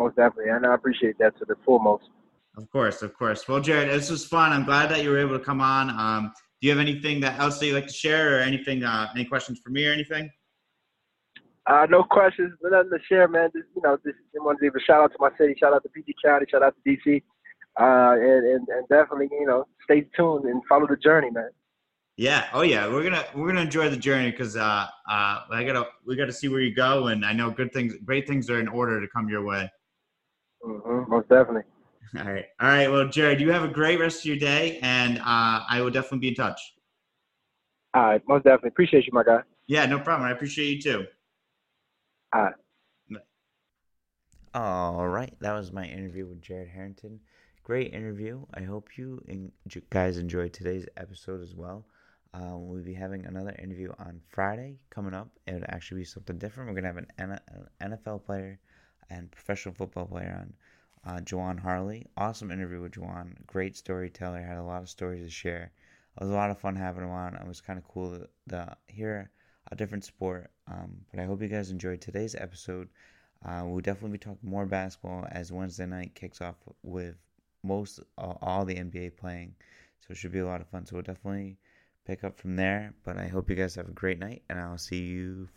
Most 0.00 0.16
definitely. 0.16 0.50
And 0.50 0.64
I 0.64 0.74
appreciate 0.74 1.18
that 1.18 1.38
to 1.40 1.44
the 1.44 1.56
foremost. 1.62 2.04
Of 2.56 2.70
course, 2.70 3.02
of 3.02 3.12
course. 3.12 3.46
Well, 3.46 3.60
Jared, 3.60 3.90
this 3.90 4.10
was 4.10 4.26
fun. 4.26 4.50
I'm 4.50 4.64
glad 4.64 4.90
that 4.90 5.02
you 5.02 5.10
were 5.10 5.18
able 5.18 5.38
to 5.38 5.44
come 5.44 5.60
on. 5.60 5.90
Um, 5.90 6.32
do 6.60 6.68
you 6.68 6.70
have 6.70 6.80
anything 6.80 7.20
that 7.20 7.38
else 7.38 7.58
that 7.58 7.66
you'd 7.66 7.74
like 7.74 7.86
to 7.86 7.92
share, 7.92 8.38
or 8.38 8.40
anything? 8.40 8.82
Uh, 8.82 9.08
any 9.14 9.26
questions 9.26 9.60
for 9.62 9.68
me, 9.68 9.86
or 9.86 9.92
anything? 9.92 10.30
Uh, 11.66 11.86
no 11.90 12.02
questions, 12.02 12.50
nothing 12.62 12.90
to 12.90 12.98
share, 13.06 13.28
man. 13.28 13.50
Just 13.54 13.68
you 13.76 13.82
know, 13.82 13.98
just 14.04 14.16
want 14.36 14.58
to 14.58 14.64
give 14.64 14.74
a 14.74 14.80
shout 14.80 15.02
out 15.02 15.12
to 15.12 15.18
my 15.20 15.30
city, 15.36 15.54
shout 15.60 15.74
out 15.74 15.82
to 15.82 15.90
PG 15.90 16.14
County, 16.24 16.46
shout 16.50 16.62
out 16.62 16.74
to 16.82 16.90
DC, 16.90 17.22
uh, 17.78 18.14
and, 18.18 18.46
and 18.46 18.68
and 18.68 18.88
definitely 18.88 19.28
you 19.32 19.46
know 19.46 19.66
stay 19.84 20.06
tuned 20.16 20.46
and 20.46 20.62
follow 20.66 20.86
the 20.86 20.96
journey, 20.96 21.30
man. 21.30 21.50
Yeah. 22.16 22.48
Oh, 22.52 22.62
yeah. 22.62 22.88
We're 22.88 23.04
gonna 23.04 23.24
we're 23.34 23.48
gonna 23.48 23.60
enjoy 23.60 23.90
the 23.90 23.96
journey 23.98 24.30
because 24.30 24.56
uh, 24.56 24.86
uh, 25.10 25.40
I 25.50 25.62
gotta 25.64 25.86
we 26.06 26.16
gotta 26.16 26.32
see 26.32 26.48
where 26.48 26.60
you 26.60 26.74
go, 26.74 27.08
and 27.08 27.24
I 27.24 27.34
know 27.34 27.50
good 27.50 27.72
things, 27.72 27.94
great 28.04 28.26
things 28.26 28.48
are 28.50 28.60
in 28.60 28.68
order 28.68 28.98
to 29.00 29.06
come 29.08 29.28
your 29.28 29.44
way. 29.44 29.70
Hmm 30.62 31.02
most 31.08 31.28
definitely. 31.28 31.62
All 32.18 32.24
right. 32.24 32.46
All 32.60 32.68
right. 32.68 32.90
Well, 32.90 33.08
Jared, 33.08 33.40
you 33.40 33.52
have 33.52 33.62
a 33.62 33.68
great 33.68 34.00
rest 34.00 34.20
of 34.20 34.24
your 34.26 34.36
day, 34.36 34.78
and 34.82 35.18
uh, 35.18 35.60
I 35.68 35.80
will 35.80 35.90
definitely 35.90 36.18
be 36.18 36.28
in 36.28 36.34
touch. 36.34 36.60
All 37.94 38.02
right, 38.02 38.22
most 38.28 38.44
definitely. 38.44 38.68
Appreciate 38.68 39.06
you, 39.06 39.12
my 39.12 39.22
guy. 39.22 39.40
Yeah, 39.66 39.86
no 39.86 39.98
problem. 39.98 40.28
I 40.28 40.32
appreciate 40.32 40.74
you 40.76 40.82
too. 40.82 41.06
All 42.32 42.42
right. 42.42 42.54
All 44.52 45.06
right, 45.08 45.32
that 45.40 45.52
was 45.52 45.72
my 45.72 45.84
interview 45.84 46.26
with 46.26 46.42
Jared 46.42 46.68
Harrington. 46.68 47.20
Great 47.62 47.94
interview. 47.94 48.46
I 48.52 48.62
hope 48.62 48.98
you 48.98 49.22
guys 49.90 50.18
enjoyed 50.18 50.52
today's 50.52 50.86
episode 50.96 51.40
as 51.40 51.54
well. 51.54 51.86
Uh, 52.34 52.56
we'll 52.56 52.82
be 52.82 52.94
having 52.94 53.26
another 53.26 53.54
interview 53.62 53.92
on 54.00 54.20
Friday 54.28 54.78
coming 54.90 55.14
up. 55.14 55.28
It 55.46 55.54
would 55.54 55.66
actually 55.68 56.00
be 56.00 56.04
something 56.04 56.38
different. 56.38 56.68
We're 56.68 56.80
gonna 56.80 56.88
have 56.88 56.96
an 56.96 57.40
NFL 57.80 58.24
player 58.24 58.58
and 59.10 59.30
professional 59.30 59.74
football 59.74 60.06
player 60.06 60.36
on. 60.40 60.54
Uh, 61.02 61.18
Juwan 61.20 61.58
Harley, 61.58 62.06
awesome 62.16 62.50
interview 62.50 62.80
with 62.80 62.92
Juwan. 62.92 63.34
Great 63.46 63.76
storyteller. 63.76 64.42
Had 64.42 64.58
a 64.58 64.62
lot 64.62 64.82
of 64.82 64.88
stories 64.88 65.24
to 65.24 65.30
share. 65.30 65.72
it 66.16 66.22
was 66.22 66.30
a 66.30 66.34
lot 66.34 66.50
of 66.50 66.60
fun 66.60 66.76
having 66.76 67.04
him 67.04 67.10
on. 67.10 67.34
It 67.34 67.46
was 67.46 67.62
kind 67.62 67.78
of 67.78 67.88
cool 67.88 68.18
to, 68.18 68.28
to 68.50 68.76
hear 68.86 69.30
a 69.70 69.76
different 69.76 70.04
sport. 70.04 70.50
Um, 70.68 70.98
but 71.10 71.20
I 71.20 71.24
hope 71.24 71.40
you 71.40 71.48
guys 71.48 71.70
enjoyed 71.70 72.00
today's 72.00 72.34
episode. 72.34 72.88
Uh, 73.44 73.62
we'll 73.64 73.80
definitely 73.80 74.18
be 74.18 74.18
talking 74.18 74.50
more 74.50 74.66
basketball 74.66 75.26
as 75.30 75.50
Wednesday 75.50 75.86
night 75.86 76.14
kicks 76.14 76.42
off 76.42 76.56
with 76.82 77.16
most 77.62 78.00
uh, 78.18 78.34
all 78.42 78.64
the 78.64 78.74
NBA 78.74 79.16
playing. 79.16 79.54
So 80.00 80.12
it 80.12 80.16
should 80.16 80.32
be 80.32 80.40
a 80.40 80.46
lot 80.46 80.60
of 80.60 80.68
fun. 80.68 80.84
So 80.84 80.96
we'll 80.96 81.02
definitely 81.02 81.56
pick 82.06 82.24
up 82.24 82.38
from 82.38 82.56
there. 82.56 82.92
But 83.04 83.16
I 83.16 83.28
hope 83.28 83.48
you 83.48 83.56
guys 83.56 83.74
have 83.76 83.88
a 83.88 83.92
great 83.92 84.18
night, 84.18 84.42
and 84.50 84.58
I'll 84.58 84.78
see 84.78 85.02
you 85.02 85.48